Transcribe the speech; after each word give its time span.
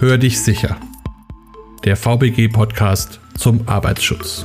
Hör 0.00 0.16
dich 0.16 0.40
sicher. 0.40 0.80
Der 1.84 1.94
VBG-Podcast 1.94 3.20
zum 3.36 3.68
Arbeitsschutz. 3.68 4.42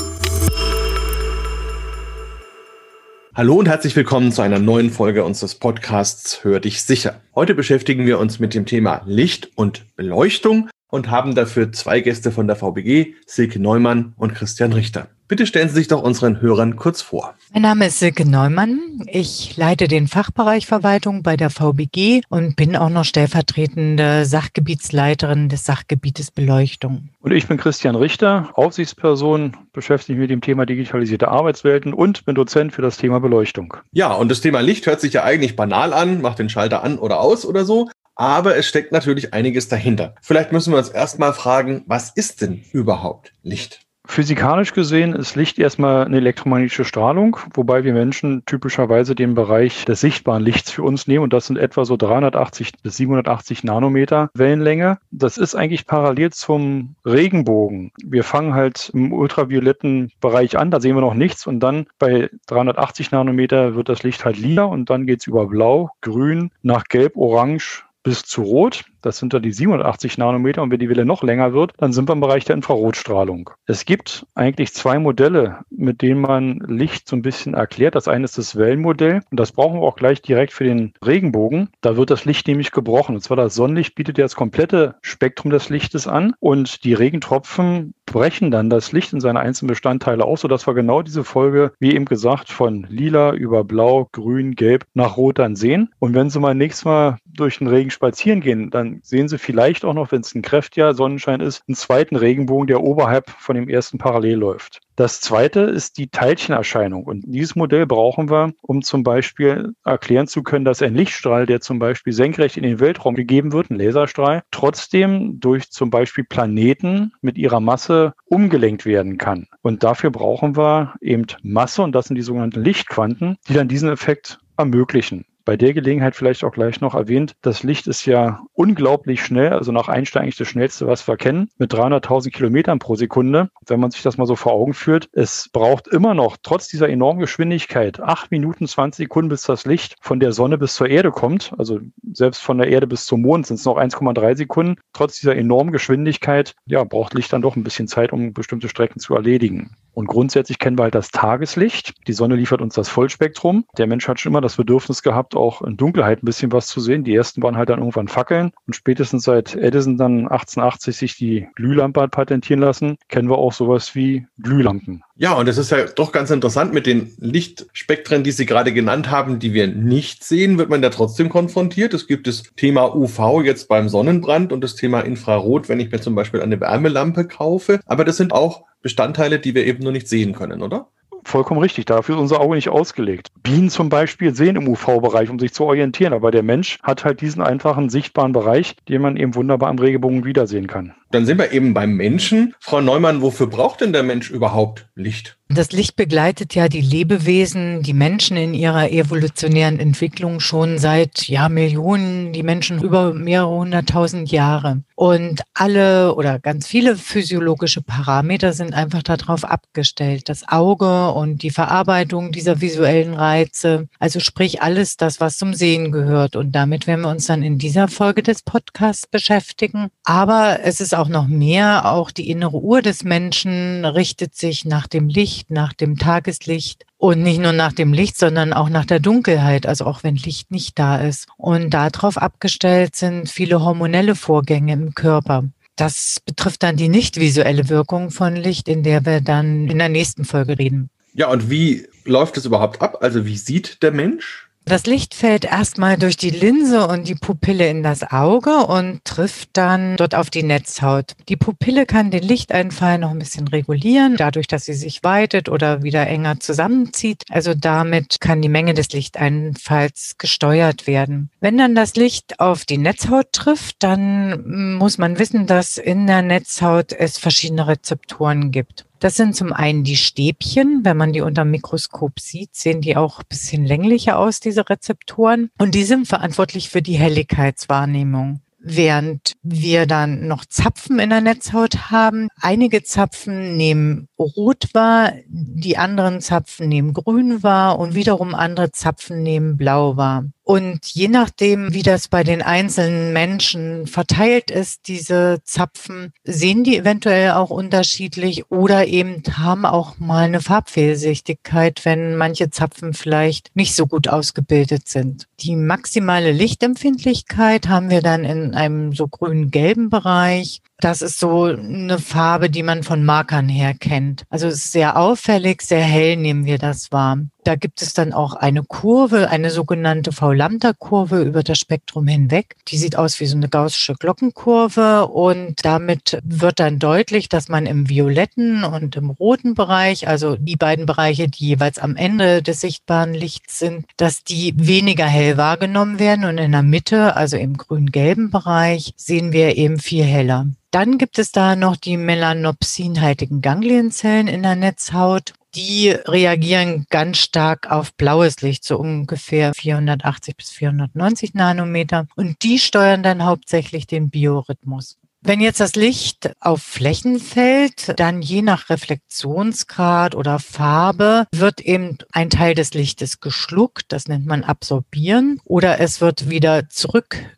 Hallo 3.34 3.56
und 3.56 3.70
herzlich 3.70 3.96
willkommen 3.96 4.34
zu 4.34 4.42
einer 4.42 4.60
neuen 4.60 4.90
Folge 4.90 5.24
unseres 5.24 5.56
Podcasts 5.56 6.44
Hör 6.44 6.60
dich 6.60 6.84
sicher. 6.84 7.22
Heute 7.36 7.56
beschäftigen 7.56 8.06
wir 8.06 8.20
uns 8.20 8.38
mit 8.38 8.54
dem 8.54 8.66
Thema 8.66 9.02
Licht 9.06 9.50
und 9.56 9.86
Beleuchtung 9.96 10.70
und 10.96 11.12
haben 11.12 11.36
dafür 11.36 11.72
zwei 11.74 12.00
Gäste 12.00 12.32
von 12.32 12.48
der 12.48 12.56
VBG, 12.56 13.14
Silke 13.28 13.60
Neumann 13.60 14.14
und 14.18 14.34
Christian 14.34 14.74
Richter. 14.74 15.10
Bitte 15.28 15.48
stellen 15.48 15.70
Sie 15.70 15.76
sich 15.76 15.88
doch 15.88 16.04
unseren 16.04 16.40
Hörern 16.40 16.76
kurz 16.76 17.02
vor. 17.02 17.34
Mein 17.52 17.64
Name 17.64 17.88
ist 17.88 17.98
Silke 17.98 18.30
Neumann. 18.30 18.80
Ich 19.08 19.58
leite 19.58 19.88
den 19.88 20.08
Fachbereich 20.08 20.68
Verwaltung 20.68 21.24
bei 21.24 21.36
der 21.36 21.50
VBG 21.50 22.22
und 22.30 22.56
bin 22.56 22.76
auch 22.76 22.90
noch 22.90 23.06
stellvertretende 23.06 24.26
Sachgebietsleiterin 24.26 25.50
des 25.50 25.66
Sachgebietes 25.66 26.30
Beleuchtung. 26.30 27.10
Und 27.22 27.32
ich 27.32 27.48
bin 27.48 27.58
Christian 27.58 27.96
Richter, 27.96 28.50
Aufsichtsperson, 28.54 29.58
beschäftige 29.74 30.20
mich 30.20 30.26
mit 30.26 30.30
dem 30.30 30.42
Thema 30.42 30.68
digitalisierte 30.68 31.28
Arbeitswelten 31.28 31.94
und 31.94 32.24
bin 32.26 32.36
Dozent 32.36 32.72
für 32.72 32.84
das 32.84 32.98
Thema 32.98 33.20
Beleuchtung. 33.20 33.76
Ja, 33.94 34.14
und 34.14 34.30
das 34.30 34.42
Thema 34.42 34.60
Licht 34.60 34.86
hört 34.86 35.02
sich 35.02 35.14
ja 35.14 35.24
eigentlich 35.24 35.56
banal 35.56 35.92
an, 35.92 36.22
macht 36.22 36.38
den 36.38 36.50
Schalter 36.50 36.84
an 36.84 37.00
oder 37.00 37.20
aus 37.20 37.48
oder 37.48 37.66
so. 37.66 37.90
Aber 38.16 38.56
es 38.56 38.66
steckt 38.66 38.92
natürlich 38.92 39.34
einiges 39.34 39.68
dahinter. 39.68 40.16
Vielleicht 40.22 40.52
müssen 40.52 40.72
wir 40.72 40.78
uns 40.78 40.90
erstmal 40.90 41.34
fragen, 41.34 41.84
was 41.86 42.12
ist 42.12 42.42
denn 42.42 42.64
überhaupt 42.72 43.34
Licht? 43.44 43.86
Physikalisch 44.08 44.74
gesehen 44.74 45.14
ist 45.14 45.36
Licht 45.36 45.58
erstmal 45.58 46.06
eine 46.06 46.18
elektromagnetische 46.18 46.86
Strahlung, 46.86 47.38
wobei 47.54 47.84
wir 47.84 47.94
Menschen 47.94 48.44
typischerweise 48.46 49.16
den 49.16 49.34
Bereich 49.34 49.86
des 49.86 50.00
sichtbaren 50.00 50.44
Lichts 50.44 50.72
für 50.72 50.84
uns 50.84 51.08
nehmen 51.08 51.24
und 51.24 51.34
das 51.34 51.48
sind 51.48 51.58
etwa 51.58 51.86
so 51.86 51.98
380 51.98 52.74
bis 52.84 52.98
780 52.98 53.64
Nanometer 53.64 54.30
Wellenlänge. 54.36 55.00
Das 55.12 55.38
ist 55.38 55.56
eigentlich 55.56 55.88
parallel 55.88 56.32
zum 56.32 56.96
Regenbogen. 57.04 57.92
Wir 58.04 58.24
fangen 58.24 58.54
halt 58.54 58.92
im 58.94 59.12
ultravioletten 59.12 60.12
Bereich 60.22 60.58
an, 60.58 60.72
da 60.72 60.80
sehen 60.80 60.96
wir 60.96 61.02
noch 61.02 61.16
nichts 61.16 61.48
und 61.48 61.60
dann 61.60 61.88
bei 61.98 62.30
380 62.48 63.12
Nanometer 63.12 63.76
wird 63.76 63.90
das 63.90 64.04
Licht 64.04 64.24
halt 64.24 64.38
lila 64.38 64.66
und 64.66 64.90
dann 64.90 65.08
geht's 65.08 65.26
über 65.26 65.48
blau, 65.48 65.90
grün, 66.02 66.52
nach 66.62 66.84
gelb, 66.86 67.18
orange 67.18 67.86
bis 68.06 68.24
zu 68.24 68.44
rot. 68.44 68.86
Das 69.06 69.20
sind 69.20 69.36
dann 69.36 69.44
die 69.44 69.52
87 69.52 70.18
Nanometer. 70.18 70.64
Und 70.64 70.72
wenn 70.72 70.80
die 70.80 70.90
Welle 70.90 71.06
noch 71.06 71.22
länger 71.22 71.54
wird, 71.54 71.74
dann 71.78 71.94
sind 71.94 72.10
wir 72.10 72.14
im 72.14 72.22
Bereich 72.22 72.44
der 72.44 72.56
Infrarotstrahlung. 72.56 73.52
Es 73.68 73.86
gibt 73.86 74.26
eigentlich 74.34 74.74
zwei 74.74 74.98
Modelle, 74.98 75.60
mit 75.70 76.02
denen 76.02 76.22
man 76.22 76.58
Licht 76.68 77.08
so 77.08 77.16
ein 77.16 77.22
bisschen 77.22 77.54
erklärt. 77.54 77.94
Das 77.94 78.08
eine 78.08 78.26
ist 78.26 78.40
das 78.40 78.56
Wellenmodell. 78.56 79.22
Und 79.30 79.40
das 79.40 79.52
brauchen 79.52 79.80
wir 79.80 79.88
auch 79.88 79.96
gleich 79.96 80.24
direkt 80.24 80.54
für 80.54 80.64
den 80.64 80.94
Regenbogen. 81.06 81.70
Da 81.82 81.98
wird 81.98 82.10
das 82.10 82.26
Licht 82.26 82.48
nämlich 82.48 82.72
gebrochen. 82.72 83.14
Und 83.14 83.22
zwar 83.22 83.38
das 83.38 83.54
Sonnenlicht 83.54 83.94
bietet 83.94 84.18
ja 84.18 84.26
das 84.26 84.36
komplette 84.36 84.96
Spektrum 85.02 85.52
des 85.52 85.70
Lichtes 85.70 86.08
an. 86.08 86.34
Und 86.40 86.84
die 86.84 86.96
Regentropfen 86.96 87.94
brechen 88.08 88.50
dann 88.50 88.70
das 88.70 88.92
Licht 88.92 89.14
in 89.14 89.20
seine 89.20 89.40
einzelnen 89.40 89.68
Bestandteile 89.68 90.26
aus, 90.26 90.42
sodass 90.42 90.68
wir 90.68 90.74
genau 90.74 91.02
diese 91.02 91.24
Folge, 91.24 91.74
wie 91.80 91.94
eben 91.94 92.06
gesagt, 92.06 92.50
von 92.50 92.88
lila 92.90 93.34
über 93.34 93.64
blau, 93.64 94.08
grün, 94.12 94.56
gelb 94.56 94.86
nach 94.94 95.18
rot 95.18 95.40
dann 95.40 95.56
sehen. 95.56 95.90
Und 96.00 96.14
wenn 96.14 96.30
Sie 96.30 96.40
mal 96.40 96.56
nächstes 96.56 96.86
Mal 96.86 97.18
durch 97.26 97.60
den 97.60 97.68
Regen 97.68 97.92
spazieren 97.92 98.42
gehen, 98.42 98.70
dann 98.70 98.95
sehen 99.04 99.28
Sie 99.28 99.38
vielleicht 99.38 99.86
auch 99.86 99.94
noch, 99.94 100.12
wenn 100.12 100.22
es 100.22 100.36
ein 100.36 100.42
kräftiger 100.42 100.94
Sonnenschein 100.94 101.42
ist, 101.42 101.64
einen 101.68 101.76
zweiten 101.76 102.16
Regenbogen, 102.16 102.68
der 102.68 102.82
oberhalb 102.82 103.30
von 103.30 103.56
dem 103.56 103.70
ersten 103.70 103.98
parallel 103.98 104.38
läuft. 104.38 104.82
Das 104.96 105.20
zweite 105.20 105.62
ist 105.62 105.98
die 105.98 106.08
Teilchenerscheinung. 106.08 107.04
Und 107.04 107.24
dieses 107.28 107.56
Modell 107.56 107.86
brauchen 107.86 108.30
wir, 108.30 108.54
um 108.62 108.82
zum 108.82 109.04
Beispiel 109.04 109.74
erklären 109.84 110.28
zu 110.28 110.42
können, 110.42 110.64
dass 110.64 110.82
ein 110.82 110.96
Lichtstrahl, 110.96 111.46
der 111.46 111.60
zum 111.60 111.80
Beispiel 111.80 112.14
senkrecht 112.14 112.56
in 112.56 112.64
den 112.64 112.80
Weltraum 112.80 113.16
gegeben 113.16 113.52
wird, 113.52 113.70
ein 113.70 113.78
Laserstrahl, 113.78 114.44
trotzdem 114.52 115.40
durch 115.40 115.70
zum 115.70 115.90
Beispiel 115.90 116.24
Planeten 116.24 117.12
mit 117.22 117.38
ihrer 117.38 117.60
Masse 117.60 118.14
umgelenkt 118.26 118.86
werden 118.86 119.18
kann. 119.18 119.48
Und 119.62 119.84
dafür 119.84 120.12
brauchen 120.12 120.56
wir 120.56 120.96
eben 121.02 121.26
Masse, 121.44 121.82
und 121.82 121.94
das 121.94 122.08
sind 122.08 122.16
die 122.16 122.22
sogenannten 122.22 122.64
Lichtquanten, 122.64 123.38
die 123.50 123.54
dann 123.54 123.68
diesen 123.68 123.90
Effekt 123.90 124.40
ermöglichen. 124.58 125.26
Bei 125.46 125.58
der 125.58 125.74
Gelegenheit 125.76 126.16
vielleicht 126.16 126.44
auch 126.44 126.52
gleich 126.52 126.82
noch 126.82 126.96
erwähnt, 126.96 127.36
das 127.44 127.62
Licht 127.62 127.86
ist 127.86 128.06
ja 128.08 128.42
unglaublich 128.54 129.24
schnell, 129.24 129.54
also 129.54 129.72
nach 129.72 129.88
Einstein 129.88 130.24
eigentlich 130.24 130.38
das 130.38 130.48
schnellste, 130.48 130.88
was 130.88 131.08
wir 131.08 131.18
kennen, 131.18 131.50
mit 131.60 131.72
300.000 131.72 132.32
Kilometern 132.32 132.80
pro 132.80 132.96
Sekunde. 132.96 133.50
Wenn 133.68 133.80
man 133.80 133.92
sich 133.92 134.02
das 134.02 134.18
mal 134.18 134.26
so 134.26 134.36
vor 134.36 134.54
Augen 134.54 134.74
führt, 134.74 135.08
es 135.14 135.50
braucht 135.54 135.88
immer 135.88 136.16
noch, 136.16 136.38
trotz 136.42 136.68
dieser 136.68 136.90
enormen 136.90 137.22
Geschwindigkeit, 137.22 138.00
8 138.00 138.32
Minuten 138.32 138.68
20 138.68 139.06
Sekunden, 139.06 139.30
bis 139.30 139.44
das 139.44 139.66
Licht 139.66 139.96
von 140.02 140.20
der 140.20 140.32
Sonne 140.32 140.58
bis 140.58 140.74
zur 140.74 140.90
Erde 140.90 141.12
kommt. 141.12 141.54
Also 141.60 141.80
selbst 142.12 142.42
von 142.42 142.58
der 142.58 142.70
Erde 142.70 142.88
bis 142.88 143.06
zum 143.06 143.22
Mond 143.22 143.46
sind 143.46 143.58
es 143.58 143.66
noch 143.66 143.78
1,3 143.78 144.36
Sekunden. 144.36 144.82
Trotz 144.94 145.20
dieser 145.20 145.36
enormen 145.36 145.72
Geschwindigkeit, 145.72 146.56
ja, 146.66 146.84
braucht 146.84 147.14
Licht 147.14 147.32
dann 147.32 147.44
doch 147.44 147.56
ein 147.56 147.64
bisschen 147.64 147.88
Zeit, 147.88 148.12
um 148.12 148.34
bestimmte 148.34 148.68
Strecken 148.68 149.00
zu 149.00 149.14
erledigen. 149.14 149.76
Und 149.96 150.08
grundsätzlich 150.08 150.60
kennen 150.60 150.78
wir 150.78 150.84
halt 150.84 150.96
das 150.96 151.10
Tageslicht. 151.10 151.94
Die 152.08 152.14
Sonne 152.14 152.36
liefert 152.36 152.62
uns 152.62 152.76
das 152.76 152.90
Vollspektrum. 152.90 153.66
Der 153.78 153.88
Mensch 153.88 154.08
hat 154.08 154.20
schon 154.20 154.32
immer 154.32 154.42
das 154.42 154.58
Bedürfnis 154.58 155.02
gehabt, 155.02 155.36
auch 155.36 155.62
in 155.62 155.78
Dunkelheit 155.78 156.22
ein 156.22 156.26
bisschen 156.26 156.52
was 156.52 156.68
zu 156.68 156.82
sehen. 156.82 157.04
Die 157.04 157.16
ersten 157.16 157.42
waren 157.42 157.58
halt 157.58 157.70
dann 157.70 157.80
irgendwann 157.80 158.10
Fackeln. 158.10 158.52
Und 158.68 158.76
spätestens 158.76 159.24
seit 159.24 159.56
Edison 159.56 159.98
dann 159.98 160.28
1880 160.28 160.98
sich 160.98 161.18
die 161.18 161.48
Glühlampe 161.56 162.02
hat 162.02 162.12
patentieren 162.12 162.60
lassen, 162.60 162.98
kennen 163.08 163.30
wir 163.30 163.38
auch 163.38 163.54
sowas 163.54 163.96
wie 163.96 164.28
Glühlampen. 164.38 165.02
Ja, 165.18 165.34
und 165.34 165.48
es 165.48 165.58
ist 165.58 165.72
ja 165.72 165.86
doch 165.86 166.12
ganz 166.12 166.30
interessant 166.30 166.74
mit 166.74 166.86
den 166.86 167.14
Lichtspektren, 167.20 168.24
die 168.24 168.32
Sie 168.32 168.46
gerade 168.46 168.74
genannt 168.74 169.10
haben, 169.10 169.40
die 169.40 169.54
wir 169.54 169.68
nicht 169.68 170.26
sehen, 170.26 170.58
wird 170.58 170.70
man 170.70 170.82
da 170.82 170.90
trotzdem 170.90 171.30
konfrontiert. 171.30 171.94
Es 171.94 172.06
gibt 172.06 172.28
das 172.28 172.44
Thema 172.58 172.94
UV 172.94 173.42
jetzt 173.44 173.70
beim 173.70 173.88
Sonnenbrand 173.88 174.52
und 174.52 174.62
das 174.62 174.76
Thema 174.76 175.00
Infrarot, 175.00 175.70
wenn 175.70 175.80
ich 175.80 175.90
mir 175.90 176.02
zum 176.02 176.16
Beispiel 176.16 176.42
eine 176.42 176.60
Wärmelampe 176.60 177.28
kaufe. 177.28 177.80
Aber 177.86 178.04
das 178.04 178.18
sind 178.18 178.34
auch 178.34 178.66
Bestandteile, 178.86 179.40
die 179.40 179.56
wir 179.56 179.66
eben 179.66 179.82
nur 179.82 179.92
nicht 179.92 180.08
sehen 180.08 180.34
können, 180.34 180.62
oder? 180.62 180.90
Vollkommen 181.24 181.60
richtig. 181.60 181.86
Dafür 181.86 182.18
ist 182.18 182.22
unser 182.22 182.40
Auge 182.40 182.54
nicht 182.54 182.70
ausgelegt. 182.70 183.32
Bienen 183.42 183.72
zum 183.72 183.90
Beispiel 183.90 184.36
sehen 184.36 184.58
im 184.58 184.68
UV-Bereich, 184.68 185.32
um 185.32 185.40
sich 185.40 185.56
zu 185.56 185.64
orientieren. 185.64 186.14
Aber 186.14 186.30
der 186.30 186.44
Mensch 186.44 186.78
hat 186.84 187.04
halt 187.04 187.20
diesen 187.20 187.42
einfachen 187.42 187.90
sichtbaren 187.90 188.32
Bereich, 188.32 188.76
den 188.88 189.02
man 189.02 189.18
eben 189.18 189.34
wunderbar 189.34 189.70
am 189.70 189.80
Regenbogen 189.80 190.24
wiedersehen 190.24 190.68
kann. 190.68 190.94
Dann 191.16 191.26
sind 191.26 191.38
wir 191.38 191.54
eben 191.54 191.74
beim 191.74 191.94
Menschen. 191.94 192.54
Frau 192.60 192.82
Neumann, 192.82 193.22
wofür 193.22 193.48
braucht 193.48 193.80
denn 193.80 193.94
der 193.94 194.04
Mensch 194.04 194.30
überhaupt 194.30 194.90
Licht? 194.96 195.38
Das 195.48 195.72
Licht 195.72 195.96
begleitet 195.96 196.56
ja 196.56 196.68
die 196.70 196.82
Lebewesen, 196.82 197.84
die 197.84 197.94
Menschen 197.94 198.36
in 198.36 198.56
ihrer 198.56 198.92
evolutionären 198.92 199.80
Entwicklung 199.80 200.40
schon 200.40 200.80
seit 200.80 201.28
ja, 201.28 201.50
Millionen, 201.50 202.34
die 202.34 202.42
Menschen 202.42 202.82
über 202.82 203.14
mehrere 203.14 203.52
hunderttausend 203.52 204.32
Jahre. 204.32 204.82
Und 204.96 205.44
alle 205.54 206.16
oder 206.16 206.40
ganz 206.40 206.66
viele 206.66 206.96
physiologische 206.98 207.84
Parameter 207.84 208.54
sind 208.54 208.74
einfach 208.74 209.04
darauf 209.04 209.44
abgestellt. 209.44 210.30
Das 210.30 210.48
Auge 210.48 211.12
und 211.12 211.44
die 211.44 211.52
Verarbeitung 211.52 212.32
dieser 212.32 212.60
visuellen 212.60 213.14
Reize, 213.14 213.88
also 214.00 214.20
sprich 214.20 214.64
alles 214.64 214.98
das, 214.98 215.20
was 215.20 215.38
zum 215.38 215.54
Sehen 215.54 215.92
gehört. 215.92 216.36
Und 216.36 216.54
damit 216.54 216.88
werden 216.88 217.02
wir 217.02 217.10
uns 217.10 217.28
dann 217.28 217.44
in 217.44 217.60
dieser 217.60 217.88
Folge 217.88 218.24
des 218.24 218.42
Podcasts 218.42 219.06
beschäftigen. 219.06 219.90
Aber 220.06 220.62
es 220.64 220.82
ist 220.82 220.96
auch 220.96 221.05
noch 221.08 221.28
mehr. 221.28 221.92
Auch 221.92 222.12
die 222.12 222.30
innere 222.30 222.58
Uhr 222.58 222.82
des 222.82 223.04
Menschen 223.04 223.86
richtet 223.86 224.36
sich 224.36 224.66
nach 224.66 224.88
dem 224.88 225.08
Licht, 225.08 225.52
nach 225.52 225.74
dem 225.74 225.98
Tageslicht 225.98 226.86
und 226.98 227.22
nicht 227.22 227.40
nur 227.40 227.54
nach 227.54 227.74
dem 227.74 227.94
Licht, 227.94 228.18
sondern 228.18 228.54
auch 228.54 228.70
nach 228.70 228.86
der 228.86 229.00
Dunkelheit, 229.00 229.66
also 229.66 229.86
auch 229.86 230.04
wenn 230.04 230.16
Licht 230.16 230.52
nicht 230.52 230.78
da 230.80 230.98
ist. 230.98 231.28
Und 231.38 231.72
darauf 231.74 232.18
abgestellt 232.18 232.96
sind 232.96 233.30
viele 233.30 233.62
hormonelle 233.62 234.16
Vorgänge 234.16 234.74
im 234.74 234.96
Körper. 234.96 235.46
Das 235.76 236.22
betrifft 236.26 236.64
dann 236.64 236.78
die 236.78 236.90
nicht 236.90 237.20
visuelle 237.20 237.70
Wirkung 237.70 238.10
von 238.10 238.36
Licht, 238.36 238.68
in 238.68 238.84
der 238.84 239.06
wir 239.06 239.22
dann 239.22 239.68
in 239.68 239.78
der 239.78 239.90
nächsten 239.90 240.24
Folge 240.24 240.58
reden. 240.58 240.90
Ja, 241.14 241.30
und 241.30 241.50
wie 241.50 241.88
läuft 242.06 242.38
es 242.38 242.46
überhaupt 242.46 242.82
ab? 242.82 242.98
Also 243.02 243.26
wie 243.26 243.38
sieht 243.38 243.82
der 243.84 243.92
Mensch? 243.92 244.45
Das 244.68 244.88
Licht 244.88 245.14
fällt 245.14 245.46
erstmal 245.46 245.96
durch 245.96 246.18
die 246.18 246.32
Linse 246.32 246.88
und 246.88 247.08
die 247.08 247.14
Pupille 247.14 247.70
in 247.70 247.84
das 247.84 248.02
Auge 248.02 248.66
und 248.66 249.06
trifft 249.06 249.50
dann 249.54 249.96
dort 249.96 250.16
auf 250.16 250.32
die 250.32 250.42
Netzhaut. 250.42 251.14
Die 251.30 251.36
Pupille 251.36 251.86
kann 251.86 252.10
den 252.10 252.24
Lichteinfall 252.24 252.98
noch 252.98 253.12
ein 253.12 253.20
bisschen 253.20 253.48
regulieren, 253.48 254.16
dadurch, 254.18 254.48
dass 254.48 254.66
sie 254.66 254.74
sich 254.74 255.04
weitet 255.04 255.50
oder 255.50 255.84
wieder 255.84 256.08
enger 256.08 256.40
zusammenzieht. 256.40 257.26
Also 257.30 257.54
damit 257.54 258.20
kann 258.20 258.42
die 258.42 258.50
Menge 258.50 258.74
des 258.74 258.92
Lichteinfalls 258.92 260.16
gesteuert 260.18 260.88
werden. 260.88 261.30
Wenn 261.40 261.60
dann 261.60 261.76
das 261.76 261.96
Licht 261.96 262.40
auf 262.40 262.66
die 262.66 262.80
Netzhaut 262.80 263.34
trifft, 263.34 263.84
dann 263.84 264.78
muss 264.78 264.98
man 264.98 265.20
wissen, 265.20 265.46
dass 265.46 265.78
in 265.78 266.08
der 266.08 266.24
Netzhaut 266.24 266.92
es 266.92 267.20
verschiedene 267.20 267.68
Rezeptoren 267.68 268.50
gibt. 268.50 268.86
Das 269.00 269.16
sind 269.16 269.36
zum 269.36 269.54
einen 269.54 269.84
die 269.84 269.98
Stäbchen. 269.98 270.82
Wenn 270.84 270.98
man 270.98 271.14
die 271.14 271.22
unter 271.22 271.44
dem 271.44 271.52
Mikroskop 271.52 272.20
sieht, 272.20 272.56
sehen 272.56 272.82
die 272.82 272.96
auch 272.96 273.20
ein 273.20 273.26
bisschen 273.30 273.66
länglicher 273.66 274.18
aus, 274.18 274.40
diese 274.40 274.70
Rezeptoren. 274.70 275.50
Und 275.58 275.76
die 275.76 275.84
sind 275.84 276.08
verantwortlich 276.08 276.70
für 276.70 276.82
die 276.82 276.98
Helligkeitswahrnehmung 276.98 278.42
während 278.66 279.36
wir 279.44 279.86
dann 279.86 280.28
noch 280.28 280.44
Zapfen 280.44 280.98
in 281.00 281.12
der 281.12 281.22
Netzhaut 281.22 281.92
haben. 281.92 282.30
Einige 282.42 282.82
Zapfen 282.82 283.56
nehmen 283.56 284.08
rot 284.18 284.70
wahr, 284.74 285.14
die 285.28 285.78
anderen 285.78 286.20
Zapfen 286.20 286.68
nehmen 286.68 286.94
grün 286.94 287.44
wahr 287.44 287.78
und 287.78 287.94
wiederum 287.94 288.34
andere 288.34 288.72
Zapfen 288.72 289.22
nehmen 289.22 289.56
blau 289.56 289.98
wahr. 289.98 290.26
Und 290.46 290.86
je 290.94 291.08
nachdem, 291.08 291.74
wie 291.74 291.82
das 291.82 292.08
bei 292.08 292.24
den 292.24 292.44
einzelnen 292.44 293.14
Menschen 293.14 293.88
verteilt 293.88 294.52
ist, 294.52 294.88
diese 294.88 295.40
Zapfen, 295.44 296.14
sehen 296.24 296.64
die 296.64 296.78
eventuell 296.78 297.32
auch 297.32 297.50
unterschiedlich 297.50 298.52
oder 298.52 298.86
eben 298.86 299.24
haben 299.40 299.66
auch 299.66 299.98
mal 299.98 300.26
eine 300.26 300.42
Farbfehlsichtigkeit, 300.42 301.84
wenn 301.84 302.16
manche 302.16 302.52
Zapfen 302.52 302.94
vielleicht 302.94 303.50
nicht 303.56 303.74
so 303.74 303.88
gut 303.88 304.08
ausgebildet 304.08 304.88
sind. 304.88 305.26
Die 305.40 305.56
maximale 305.56 306.32
Lichtempfindlichkeit 306.32 307.68
haben 307.68 307.90
wir 307.90 308.04
dann 308.04 308.24
in 308.24 308.54
einem 308.54 308.94
so 308.94 309.08
grün-gelben 309.08 309.90
Bereich. 309.90 310.62
Das 310.80 311.02
ist 311.02 311.20
so 311.20 311.44
eine 311.44 312.00
Farbe, 312.00 312.50
die 312.50 312.64
man 312.64 312.84
von 312.84 313.06
Markern 313.06 313.48
her 313.48 313.74
kennt. 313.74 314.24
Also 314.30 314.48
es 314.48 314.56
ist 314.56 314.72
sehr 314.74 314.98
auffällig, 314.98 315.62
sehr 315.62 315.82
hell 315.82 316.18
nehmen 316.18 316.46
wir 316.46 316.58
das 316.58 316.92
wahr. 316.92 317.18
Da 317.46 317.56
gibt 317.56 317.84
es 317.84 317.94
dann 317.94 318.12
auch 318.12 318.34
eine 318.34 318.64
Kurve, 318.64 319.30
eine 319.30 319.52
sogenannte 319.52 320.12
V-Lambda-Kurve 320.12 321.22
über 321.22 321.44
das 321.44 321.60
Spektrum 321.60 322.08
hinweg. 322.08 322.56
Die 322.68 322.78
sieht 322.78 322.96
aus 322.96 323.20
wie 323.20 323.28
so 323.28 323.38
eine 323.38 323.50
gaußsche 323.50 323.94
Glockenkurve 323.94 325.06
und 325.06 325.64
damit 325.64 326.18
wird 326.24 326.60
dann 326.60 326.80
deutlich, 326.80 327.30
dass 327.30 327.48
man 327.48 327.68
im 327.68 327.88
violetten 327.88 328.64
und 328.64 328.96
im 328.96 329.12
roten 329.12 329.54
Bereich, 329.54 330.08
also 330.08 330.38
die 330.38 330.56
beiden 330.56 330.88
Bereiche, 330.88 331.28
die 331.28 331.50
jeweils 331.50 331.78
am 331.78 331.96
Ende 331.96 332.42
des 332.42 332.62
sichtbaren 332.62 333.14
Lichts 333.14 333.60
sind, 333.60 333.86
dass 333.98 334.24
die 334.24 334.56
weniger 334.58 335.06
hell 335.06 335.38
wahrgenommen 335.38 336.00
werden 336.00 336.26
und 336.26 336.40
in 336.40 336.52
der 336.52 336.64
Mitte, 336.64 337.16
also 337.16 337.38
im 337.38 337.58
grün-gelben 337.58 338.32
Bereich, 338.32 338.94
sehen 338.98 339.34
wir 339.34 339.56
eben 339.56 339.78
viel 339.78 340.04
heller. 340.04 340.48
Dann 340.76 340.98
gibt 340.98 341.20
es 341.20 341.32
da 341.32 341.56
noch 341.56 341.78
die 341.78 341.96
melanopsinhaltigen 341.96 343.40
Ganglienzellen 343.40 344.28
in 344.28 344.44
der 344.44 344.58
Netzhaut 344.58 345.34
die 345.56 345.92
reagieren 345.92 346.86
ganz 346.90 347.20
stark 347.20 347.72
auf 347.72 347.94
blaues 347.94 348.42
Licht, 348.42 348.66
so 348.66 348.78
ungefähr 348.78 349.54
480 349.54 350.36
bis 350.36 350.50
490 350.50 351.34
Nanometer. 351.34 352.08
Und 352.18 352.44
die 352.44 352.60
steuern 352.60 353.04
dann 353.04 353.24
hauptsächlich 353.24 353.88
den 353.88 354.10
Biorhythmus. 354.10 354.98
Wenn 355.22 355.40
jetzt 355.40 355.62
das 355.62 355.76
Licht 355.76 356.34
auf 356.42 356.62
Flächen 356.62 357.22
fällt, 357.22 357.98
dann 357.98 358.22
je 358.22 358.42
nach 358.42 358.70
Reflexionsgrad 358.70 360.14
oder 360.14 360.40
Farbe 360.40 361.26
wird 361.34 361.62
eben 361.62 362.00
ein 362.12 362.30
Teil 362.30 362.54
des 362.54 362.74
Lichtes 362.74 363.22
geschluckt, 363.22 363.86
das 363.94 364.10
nennt 364.10 364.26
man 364.26 364.44
absorbieren, 364.44 365.40
oder 365.46 365.80
es 365.80 366.02
wird 366.02 366.30
wieder 366.30 366.68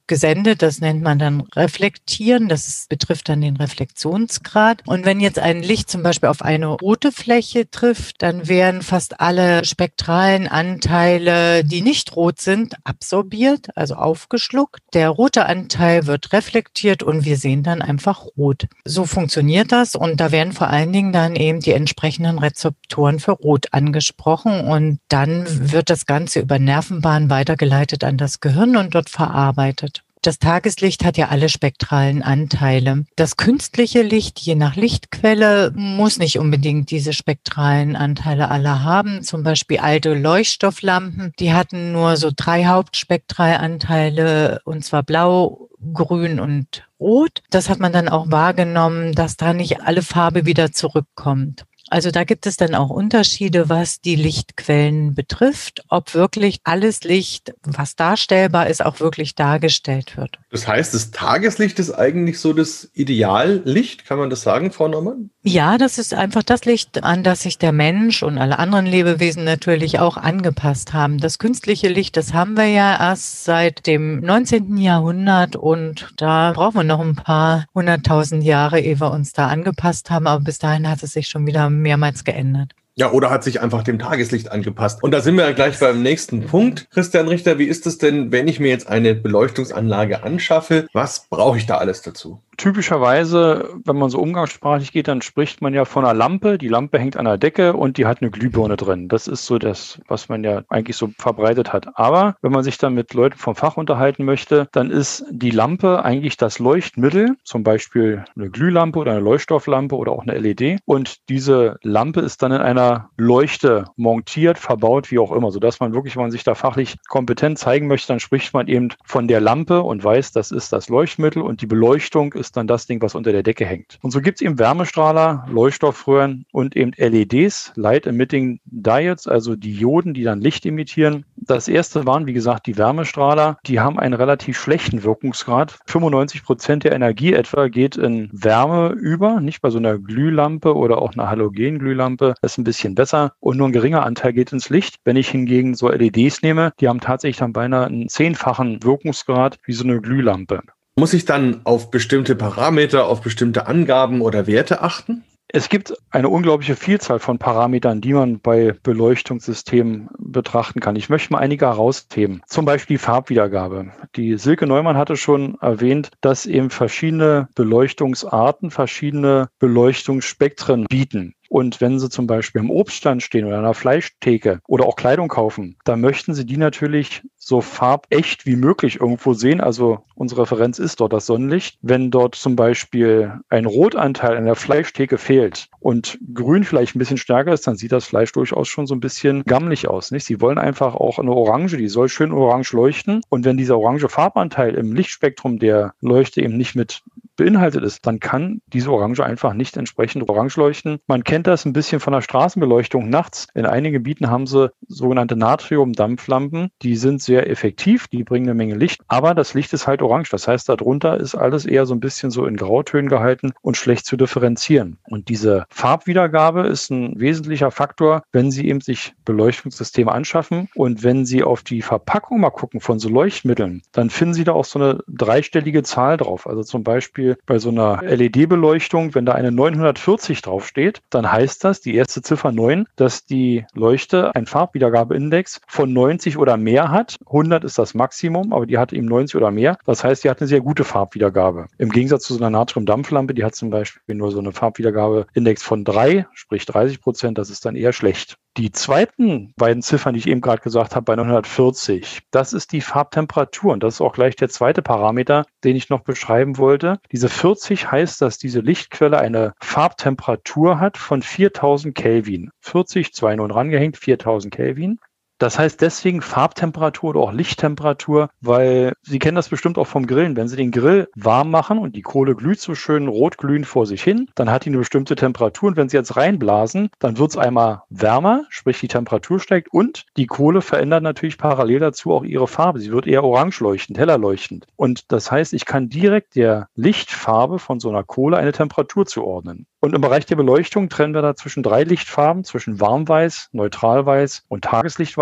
zurückgesendet, 0.07 0.61
das 0.61 0.79
nennt 0.79 1.01
man 1.01 1.19
dann 1.19 1.41
reflektieren, 1.55 2.47
das 2.47 2.85
betrifft 2.89 3.29
dann 3.29 3.41
den 3.41 3.57
Reflexionsgrad. 3.57 4.81
Und 4.85 5.05
wenn 5.05 5.19
jetzt 5.19 5.39
ein 5.39 5.61
Licht 5.61 5.89
zum 5.89 6.01
Beispiel 6.01 6.29
auf 6.29 6.41
eine 6.41 6.67
rote 6.67 7.11
Fläche 7.11 7.69
trifft, 7.69 8.21
dann 8.21 8.47
werden 8.47 8.81
fast 8.81 9.19
alle 9.19 9.65
spektralen 9.65 10.47
Anteile, 10.47 11.63
die 11.63 11.81
nicht 11.81 12.15
rot 12.15 12.39
sind, 12.39 12.75
absorbiert, 12.85 13.67
also 13.75 13.95
aufgeschluckt. 13.95 14.81
Der 14.93 15.09
rote 15.09 15.45
Anteil 15.45 16.07
wird 16.07 16.31
reflektiert 16.31 17.03
und 17.03 17.25
wir 17.25 17.37
sehen 17.37 17.63
dann 17.63 17.81
einfach 17.81 18.25
rot. 18.37 18.67
So 18.85 19.05
funktioniert 19.05 19.71
das 19.71 19.95
und 19.95 20.19
da 20.19 20.31
werden 20.31 20.53
vor 20.53 20.69
allen 20.69 20.93
Dingen 20.93 21.11
dann 21.11 21.35
eben 21.35 21.59
die 21.59 21.73
entsprechenden 21.73 22.39
Rezeptoren 22.39 23.19
für 23.19 23.31
Rot 23.31 23.67
angesprochen 23.71 24.61
und 24.61 24.99
dann 25.09 25.45
wird 25.71 25.89
das 25.89 26.05
Ganze 26.05 26.39
über 26.39 26.59
Nervenbahnen 26.59 27.29
weitergeleitet 27.29 28.03
an 28.03 28.17
das 28.17 28.39
Gehirn 28.39 28.77
und 28.77 28.95
dort 28.95 29.09
verarbeitet. 29.09 29.96
Das 30.27 30.39
Tageslicht 30.39 31.05
hat 31.05 31.15
ja 31.15 31.29
alle 31.29 31.47
spektralen 31.47 32.21
Anteile. 32.21 33.05
Das 33.15 33.37
künstliche 33.37 34.01
Licht, 34.01 34.39
je 34.39 34.55
nach 34.55 34.75
Lichtquelle, 34.75 35.71
muss 35.73 36.19
nicht 36.19 36.37
unbedingt 36.37 36.91
diese 36.91 37.13
spektralen 37.13 37.95
Anteile 37.95 38.51
alle 38.51 38.83
haben. 38.83 39.23
Zum 39.23 39.43
Beispiel 39.43 39.77
alte 39.77 40.13
Leuchtstofflampen, 40.13 41.31
die 41.39 41.53
hatten 41.53 41.93
nur 41.93 42.17
so 42.17 42.29
drei 42.35 42.65
Hauptspektralanteile, 42.65 44.59
und 44.65 44.83
zwar 44.83 45.03
blau, 45.03 45.69
grün 45.93 46.41
und 46.41 46.85
rot. 46.99 47.41
Das 47.49 47.69
hat 47.69 47.79
man 47.79 47.93
dann 47.93 48.09
auch 48.09 48.29
wahrgenommen, 48.29 49.13
dass 49.13 49.37
da 49.37 49.53
nicht 49.53 49.79
alle 49.79 50.01
Farbe 50.01 50.45
wieder 50.45 50.73
zurückkommt. 50.73 51.63
Also 51.89 52.11
da 52.11 52.23
gibt 52.23 52.45
es 52.45 52.57
dann 52.57 52.75
auch 52.75 52.89
Unterschiede, 52.89 53.69
was 53.69 54.01
die 54.01 54.15
Lichtquellen 54.15 55.13
betrifft, 55.13 55.83
ob 55.89 56.13
wirklich 56.13 56.59
alles 56.63 57.03
Licht, 57.03 57.53
was 57.63 57.95
darstellbar 57.95 58.67
ist, 58.67 58.83
auch 58.83 58.99
wirklich 58.99 59.35
dargestellt 59.35 60.17
wird. 60.17 60.37
Das 60.51 60.67
heißt, 60.67 60.93
das 60.93 61.11
Tageslicht 61.11 61.79
ist 61.79 61.91
eigentlich 61.91 62.39
so 62.39 62.53
das 62.53 62.89
Ideallicht, 62.93 64.05
kann 64.05 64.19
man 64.19 64.29
das 64.29 64.41
sagen, 64.41 64.71
Frau 64.71 64.87
Norman? 64.87 65.29
Ja, 65.43 65.77
das 65.77 65.97
ist 65.97 66.13
einfach 66.13 66.43
das 66.43 66.65
Licht, 66.65 67.03
an 67.03 67.23
das 67.23 67.41
sich 67.41 67.57
der 67.57 67.71
Mensch 67.71 68.21
und 68.21 68.37
alle 68.37 68.59
anderen 68.59 68.85
Lebewesen 68.85 69.45
natürlich 69.45 69.99
auch 69.99 70.17
angepasst 70.17 70.93
haben. 70.93 71.19
Das 71.19 71.39
künstliche 71.39 71.87
Licht, 71.87 72.17
das 72.17 72.33
haben 72.33 72.57
wir 72.57 72.67
ja 72.67 72.99
erst 72.99 73.45
seit 73.45 73.87
dem 73.87 74.19
19. 74.19 74.75
Jahrhundert 74.77 75.55
und 75.55 76.13
da 76.17 76.51
brauchen 76.53 76.75
wir 76.75 76.83
noch 76.83 76.99
ein 76.99 77.15
paar 77.15 77.65
hunderttausend 77.73 78.43
Jahre, 78.43 78.81
ehe 78.81 78.99
wir 78.99 79.11
uns 79.11 79.31
da 79.31 79.47
angepasst 79.47 80.09
haben. 80.09 80.27
Aber 80.27 80.43
bis 80.43 80.59
dahin 80.59 80.89
hat 80.89 81.01
es 81.01 81.13
sich 81.13 81.29
schon 81.29 81.45
wieder 81.45 81.69
mehrmals 81.77 82.23
geändert. 82.23 82.73
Ja, 82.99 83.11
oder 83.11 83.29
hat 83.29 83.43
sich 83.43 83.61
einfach 83.61 83.83
dem 83.83 83.99
Tageslicht 83.99 84.51
angepasst. 84.51 85.03
Und 85.03 85.11
da 85.11 85.21
sind 85.21 85.35
wir 85.35 85.45
ja 85.45 85.51
gleich 85.51 85.77
beim 85.79 86.01
nächsten 86.01 86.47
Punkt. 86.47 86.89
Christian 86.89 87.27
Richter, 87.27 87.59
wie 87.59 87.65
ist 87.65 87.85
es 87.85 87.99
denn, 87.99 88.31
wenn 88.31 88.47
ich 88.47 88.59
mir 88.59 88.69
jetzt 88.69 88.87
eine 88.87 89.13
Beleuchtungsanlage 89.13 90.23
anschaffe? 90.23 90.87
Was 90.93 91.27
brauche 91.29 91.57
ich 91.57 91.67
da 91.67 91.77
alles 91.77 92.01
dazu? 92.01 92.41
Typischerweise, 92.57 93.69
wenn 93.85 93.97
man 93.97 94.09
so 94.09 94.19
umgangssprachlich 94.19 94.91
geht, 94.91 95.07
dann 95.07 95.21
spricht 95.21 95.61
man 95.61 95.75
ja 95.75 95.85
von 95.85 96.03
einer 96.03 96.15
Lampe. 96.15 96.57
Die 96.57 96.67
Lampe 96.67 96.97
hängt 96.97 97.15
an 97.15 97.25
der 97.25 97.37
Decke 97.37 97.73
und 97.73 97.97
die 97.97 98.07
hat 98.07 98.21
eine 98.21 98.31
Glühbirne 98.31 98.77
drin. 98.77 99.07
Das 99.09 99.27
ist 99.27 99.45
so 99.45 99.59
das, 99.59 100.01
was 100.07 100.27
man 100.27 100.43
ja 100.43 100.63
eigentlich 100.69 100.97
so 100.97 101.11
verbreitet 101.19 101.71
hat. 101.71 101.87
Aber 101.99 102.35
wenn 102.41 102.51
man 102.51 102.63
sich 102.63 102.79
dann 102.79 102.95
mit 102.95 103.13
Leuten 103.13 103.37
vom 103.37 103.55
Fach 103.55 103.77
unterhalten 103.77 104.25
möchte, 104.25 104.67
dann 104.71 104.89
ist 104.89 105.23
die 105.29 105.51
Lampe 105.51 106.03
eigentlich 106.03 106.35
das 106.35 106.57
Leuchtmittel, 106.57 107.35
zum 107.43 107.61
Beispiel 107.61 108.25
eine 108.35 108.49
Glühlampe 108.49 108.97
oder 108.99 109.11
eine 109.11 109.21
Leuchtstofflampe 109.21 109.95
oder 109.95 110.11
auch 110.11 110.25
eine 110.25 110.37
LED. 110.37 110.79
Und 110.85 111.29
diese 111.29 111.77
Lampe 111.83 112.21
ist 112.21 112.41
dann 112.41 112.51
in 112.51 112.61
einer 112.61 113.11
Leuchte 113.17 113.85
montiert, 113.97 114.57
verbaut, 114.57 115.11
wie 115.11 115.19
auch 115.19 115.31
immer, 115.31 115.51
sodass 115.51 115.79
man 115.79 115.93
wirklich, 115.93 116.15
wenn 116.15 116.23
man 116.23 116.31
sich 116.31 116.43
da 116.43 116.55
fachlich 116.55 116.95
kompetent 117.07 117.59
zeigen 117.59 117.85
möchte, 117.85 118.07
dann 118.07 118.19
spricht 118.19 118.55
man 118.55 118.67
eben 118.67 118.89
von 119.05 119.27
der 119.27 119.41
Lampe 119.41 119.83
und 119.83 120.03
weiß, 120.03 120.31
das 120.31 120.49
ist 120.49 120.73
das 120.73 120.89
Leuchtmittel 120.89 121.43
und 121.43 121.61
die 121.61 121.67
Beleuchtung 121.67 122.33
ist 122.33 122.46
ist 122.47 122.57
dann 122.57 122.67
das 122.67 122.87
Ding, 122.87 123.01
was 123.01 123.15
unter 123.15 123.31
der 123.31 123.43
Decke 123.43 123.65
hängt. 123.65 123.99
Und 124.01 124.11
so 124.11 124.21
gibt 124.21 124.39
es 124.39 124.41
eben 124.41 124.57
Wärmestrahler, 124.57 125.45
Leuchtstoffröhren 125.49 126.45
und 126.51 126.75
eben 126.75 126.93
LEDs, 126.97 127.73
Light 127.75 128.07
Emitting 128.07 128.59
Diodes, 128.65 129.27
also 129.27 129.55
Dioden, 129.55 130.13
die 130.13 130.23
dann 130.23 130.39
Licht 130.39 130.65
emittieren. 130.65 131.25
Das 131.35 131.67
erste 131.67 132.05
waren, 132.05 132.25
wie 132.25 132.33
gesagt, 132.33 132.67
die 132.67 132.77
Wärmestrahler. 132.77 133.57
Die 133.65 133.79
haben 133.79 133.99
einen 133.99 134.13
relativ 134.13 134.57
schlechten 134.57 135.03
Wirkungsgrad. 135.03 135.77
95 135.87 136.43
Prozent 136.43 136.83
der 136.83 136.93
Energie 136.93 137.33
etwa 137.33 137.67
geht 137.67 137.97
in 137.97 138.29
Wärme 138.31 138.89
über, 138.91 139.39
nicht 139.41 139.61
bei 139.61 139.69
so 139.69 139.77
einer 139.77 139.97
Glühlampe 139.97 140.75
oder 140.75 141.01
auch 141.01 141.13
einer 141.13 141.29
Halogenglühlampe. 141.29 142.35
Das 142.41 142.53
ist 142.53 142.57
ein 142.57 142.63
bisschen 142.63 142.95
besser. 142.95 143.33
Und 143.39 143.57
nur 143.57 143.67
ein 143.67 143.73
geringer 143.73 144.05
Anteil 144.05 144.33
geht 144.33 144.53
ins 144.53 144.69
Licht. 144.69 144.95
Wenn 145.03 145.17
ich 145.17 145.29
hingegen 145.29 145.75
so 145.75 145.89
LEDs 145.89 146.41
nehme, 146.41 146.71
die 146.79 146.87
haben 146.87 147.01
tatsächlich 147.01 147.37
dann 147.37 147.53
beinahe 147.53 147.85
einen 147.85 148.07
zehnfachen 148.07 148.83
Wirkungsgrad 148.83 149.57
wie 149.65 149.73
so 149.73 149.83
eine 149.83 149.99
Glühlampe. 150.01 150.61
Muss 150.99 151.13
ich 151.13 151.25
dann 151.25 151.61
auf 151.63 151.91
bestimmte 151.91 152.35
Parameter, 152.35 153.05
auf 153.05 153.21
bestimmte 153.21 153.67
Angaben 153.67 154.21
oder 154.21 154.47
Werte 154.47 154.81
achten? 154.81 155.23
Es 155.47 155.69
gibt 155.69 155.93
eine 156.09 156.27
unglaubliche 156.27 156.75
Vielzahl 156.75 157.19
von 157.19 157.37
Parametern, 157.37 158.01
die 158.01 158.13
man 158.13 158.39
bei 158.41 158.75
Beleuchtungssystemen 158.83 160.09
betrachten 160.17 160.79
kann. 160.79 160.95
Ich 160.95 161.07
möchte 161.07 161.31
mal 161.31 161.39
einige 161.39 161.67
herausheben. 161.67 162.41
Zum 162.47 162.65
Beispiel 162.65 162.97
Farbwiedergabe. 162.97 163.91
Die 164.15 164.37
Silke 164.37 164.65
Neumann 164.65 164.97
hatte 164.97 165.15
schon 165.15 165.57
erwähnt, 165.61 166.09
dass 166.19 166.47
eben 166.47 166.69
verschiedene 166.71 167.47
Beleuchtungsarten 167.55 168.71
verschiedene 168.71 169.49
Beleuchtungsspektren 169.59 170.85
bieten. 170.89 171.33
Und 171.49 171.81
wenn 171.81 171.99
Sie 171.99 172.09
zum 172.09 172.27
Beispiel 172.27 172.61
im 172.61 172.71
Obststand 172.71 173.23
stehen 173.23 173.45
oder 173.45 173.57
einer 173.57 173.73
Fleischtheke 173.73 174.59
oder 174.67 174.85
auch 174.85 174.95
Kleidung 174.95 175.27
kaufen, 175.27 175.77
da 175.85 175.95
möchten 175.95 176.33
Sie 176.33 176.45
die 176.45 176.57
natürlich 176.57 177.23
so 177.47 177.61
farbecht 177.61 178.45
wie 178.45 178.57
möglich 178.57 178.99
irgendwo 178.99 179.33
sehen. 179.33 179.61
Also 179.61 179.99
unsere 180.15 180.41
Referenz 180.41 180.79
ist 180.79 180.99
dort 180.99 181.13
das 181.13 181.25
Sonnenlicht. 181.25 181.79
Wenn 181.81 182.11
dort 182.11 182.35
zum 182.35 182.57
Beispiel 182.57 183.39
ein 183.49 183.65
Rotanteil 183.65 184.35
an 184.35 184.45
der 184.45 184.55
Fleischtheke 184.55 185.17
fehlt 185.17 185.69
und 185.79 186.19
grün 186.33 186.65
vielleicht 186.65 186.95
ein 186.95 186.99
bisschen 186.99 187.17
stärker 187.17 187.53
ist, 187.53 187.65
dann 187.65 187.77
sieht 187.77 187.93
das 187.93 188.05
Fleisch 188.05 188.33
durchaus 188.33 188.67
schon 188.67 188.85
so 188.85 188.93
ein 188.93 188.99
bisschen 188.99 189.43
gammelig 189.43 189.87
aus. 189.87 190.11
Nicht? 190.11 190.25
Sie 190.25 190.41
wollen 190.41 190.57
einfach 190.57 190.95
auch 190.95 191.19
eine 191.19 191.31
Orange, 191.31 191.77
die 191.77 191.87
soll 191.87 192.09
schön 192.09 192.33
orange 192.33 192.73
leuchten. 192.73 193.21
Und 193.29 193.45
wenn 193.45 193.55
dieser 193.55 193.79
orange 193.79 194.09
Farbanteil 194.09 194.75
im 194.75 194.93
Lichtspektrum 194.93 195.57
der 195.57 195.93
Leuchte 196.01 196.41
eben 196.41 196.57
nicht 196.57 196.75
mit 196.75 197.01
beinhaltet 197.37 197.83
ist, 197.83 198.05
dann 198.05 198.19
kann 198.19 198.61
diese 198.67 198.91
Orange 198.91 199.23
einfach 199.23 199.53
nicht 199.53 199.77
entsprechend 199.77 200.27
orange 200.29 200.57
leuchten. 200.57 200.99
Man 201.07 201.23
kennt 201.23 201.47
das 201.47 201.65
ein 201.65 201.73
bisschen 201.73 202.01
von 202.01 202.13
der 202.13 202.21
Straßenbeleuchtung 202.21 203.09
nachts. 203.09 203.47
In 203.53 203.65
einigen 203.65 203.93
Gebieten 203.93 204.29
haben 204.29 204.47
sie 204.47 204.71
sogenannte 204.87 205.37
Natrium-Dampflampen. 205.37 206.69
Die 206.81 206.95
sind 206.95 207.21
sehr 207.21 207.49
effektiv, 207.49 208.07
die 208.07 208.23
bringen 208.23 208.47
eine 208.47 208.55
Menge 208.55 208.75
Licht, 208.75 209.01
aber 209.07 209.33
das 209.33 209.53
Licht 209.53 209.71
ist 209.73 209.87
halt 209.87 210.01
orange. 210.01 210.29
Das 210.31 210.47
heißt, 210.47 210.67
darunter 210.67 211.17
ist 211.17 211.35
alles 211.35 211.65
eher 211.65 211.85
so 211.85 211.93
ein 211.93 211.99
bisschen 211.99 212.31
so 212.31 212.45
in 212.45 212.57
Grautönen 212.57 213.09
gehalten 213.09 213.53
und 213.61 213.77
schlecht 213.77 214.05
zu 214.05 214.17
differenzieren. 214.17 214.97
Und 215.09 215.29
diese 215.29 215.65
Farbwiedergabe 215.69 216.67
ist 216.67 216.89
ein 216.89 217.19
wesentlicher 217.19 217.71
Faktor, 217.71 218.23
wenn 218.31 218.51
Sie 218.51 218.67
eben 218.67 218.81
sich 218.81 219.13
Beleuchtungssysteme 219.25 220.11
anschaffen 220.11 220.69
und 220.75 221.03
wenn 221.03 221.25
Sie 221.25 221.43
auf 221.43 221.63
die 221.63 221.81
Verpackung 221.81 222.39
mal 222.39 222.49
gucken 222.49 222.81
von 222.81 222.99
so 222.99 223.09
Leuchtmitteln, 223.09 223.83
dann 223.91 224.09
finden 224.09 224.33
Sie 224.33 224.43
da 224.43 224.53
auch 224.53 224.65
so 224.65 224.79
eine 224.79 225.03
dreistellige 225.07 225.83
Zahl 225.83 226.17
drauf. 226.17 226.47
Also 226.47 226.63
zum 226.63 226.83
Beispiel 226.83 227.26
bei 227.45 227.59
so 227.59 227.69
einer 227.69 228.01
LED-Beleuchtung, 228.03 229.15
wenn 229.15 229.25
da 229.25 229.33
eine 229.33 229.51
940 229.51 230.41
draufsteht, 230.41 231.01
dann 231.09 231.31
heißt 231.31 231.63
das, 231.63 231.81
die 231.81 231.95
erste 231.95 232.21
Ziffer 232.21 232.51
9, 232.51 232.85
dass 232.95 233.25
die 233.25 233.65
Leuchte 233.73 234.35
einen 234.35 234.45
Farbwiedergabeindex 234.45 235.61
von 235.67 235.91
90 235.91 236.37
oder 236.37 236.57
mehr 236.57 236.91
hat. 236.91 237.17
100 237.25 237.63
ist 237.63 237.77
das 237.77 237.93
Maximum, 237.93 238.53
aber 238.53 238.65
die 238.65 238.77
hat 238.77 238.93
eben 238.93 239.07
90 239.07 239.35
oder 239.35 239.51
mehr. 239.51 239.77
Das 239.85 240.03
heißt, 240.03 240.23
die 240.23 240.29
hat 240.29 240.39
eine 240.39 240.47
sehr 240.47 240.61
gute 240.61 240.83
Farbwiedergabe. 240.83 241.67
Im 241.77 241.89
Gegensatz 241.89 242.23
zu 242.23 242.33
so 242.33 242.39
einer 242.39 242.49
Natriumdampflampe, 242.49 243.33
die 243.33 243.43
hat 243.43 243.55
zum 243.55 243.69
Beispiel 243.69 244.15
nur 244.15 244.31
so 244.31 244.39
eine 244.39 244.51
Farbwiedergabeindex 244.51 245.63
von 245.63 245.83
3, 245.83 246.27
sprich 246.33 246.65
30 246.65 247.01
Prozent. 247.01 247.37
Das 247.37 247.49
ist 247.49 247.65
dann 247.65 247.75
eher 247.75 247.93
schlecht. 247.93 248.37
Die 248.57 248.71
zweiten 248.71 249.53
beiden 249.55 249.83
Ziffern, 249.83 250.15
die 250.15 250.19
ich 250.19 250.27
eben 250.27 250.41
gerade 250.41 250.63
gesagt 250.63 250.95
habe, 250.95 251.03
bei 251.03 251.15
940, 251.15 252.21
das 252.31 252.53
ist 252.53 252.71
die 252.71 252.81
Farbtemperatur. 252.81 253.71
Und 253.71 253.83
das 253.83 253.95
ist 253.95 254.01
auch 254.01 254.13
gleich 254.13 254.35
der 254.35 254.49
zweite 254.49 254.81
Parameter, 254.81 255.45
den 255.63 255.75
ich 255.75 255.89
noch 255.89 256.01
beschreiben 256.01 256.57
wollte. 256.57 256.99
Diese 257.11 257.29
40 257.29 257.91
heißt, 257.91 258.19
dass 258.19 258.39
diese 258.39 258.61
Lichtquelle 258.61 259.19
eine 259.19 259.53
Farbtemperatur 259.61 260.79
hat 260.79 260.97
von 260.97 261.21
4000 261.21 261.93
Kelvin. 261.93 262.49
40, 262.61 263.13
2 263.13 263.35
nun 263.35 263.51
rangehängt, 263.51 263.95
4000 263.95 264.51
Kelvin. 264.51 264.99
Das 265.37 265.59
heißt 265.59 265.81
deswegen 265.81 266.21
Farbtemperatur 266.21 267.11
oder 267.11 267.19
auch 267.19 267.31
Lichttemperatur, 267.31 268.29
weil 268.41 268.93
Sie 269.03 269.19
kennen 269.19 269.35
das 269.35 269.49
bestimmt 269.49 269.77
auch 269.77 269.87
vom 269.87 270.07
Grillen. 270.07 270.35
Wenn 270.35 270.47
Sie 270.47 270.55
den 270.55 270.71
Grill 270.71 271.07
warm 271.15 271.51
machen 271.51 271.77
und 271.77 271.95
die 271.95 272.01
Kohle 272.01 272.35
glüht 272.35 272.59
so 272.59 272.73
schön 272.73 273.07
rotglühend 273.07 273.67
vor 273.67 273.85
sich 273.85 274.01
hin, 274.01 274.29
dann 274.35 274.49
hat 274.49 274.65
die 274.65 274.69
eine 274.69 274.79
bestimmte 274.79 275.15
Temperatur. 275.15 275.69
Und 275.69 275.77
wenn 275.77 275.89
Sie 275.89 275.97
jetzt 275.97 276.17
reinblasen, 276.17 276.89
dann 276.99 277.17
wird 277.17 277.31
es 277.31 277.37
einmal 277.37 277.83
wärmer, 277.89 278.45
sprich 278.49 278.79
die 278.79 278.87
Temperatur 278.87 279.39
steigt 279.39 279.71
und 279.71 280.05
die 280.17 280.25
Kohle 280.25 280.61
verändert 280.61 281.03
natürlich 281.03 281.37
parallel 281.37 281.79
dazu 281.79 282.13
auch 282.13 282.23
ihre 282.23 282.47
Farbe. 282.47 282.79
Sie 282.79 282.91
wird 282.91 283.05
eher 283.05 283.23
orange 283.23 283.59
leuchtend, 283.61 283.99
heller 283.99 284.17
leuchtend. 284.17 284.65
Und 284.75 285.11
das 285.11 285.31
heißt, 285.31 285.53
ich 285.53 285.65
kann 285.65 285.89
direkt 285.89 286.35
der 286.35 286.69
Lichtfarbe 286.75 287.59
von 287.59 287.79
so 287.79 287.89
einer 287.89 288.03
Kohle 288.03 288.37
eine 288.37 288.53
Temperatur 288.53 289.05
zuordnen. 289.05 289.67
Und 289.79 289.93
im 289.93 290.01
Bereich 290.01 290.25
der 290.25 290.35
Beleuchtung 290.35 290.89
trennen 290.89 291.13
wir 291.13 291.21
da 291.21 291.35
zwischen 291.35 291.61
drei 291.61 291.83
Lichtfarben, 291.83 292.43
zwischen 292.43 292.79
Warmweiß, 292.79 293.49
Neutralweiß 293.51 294.43
und 294.47 294.63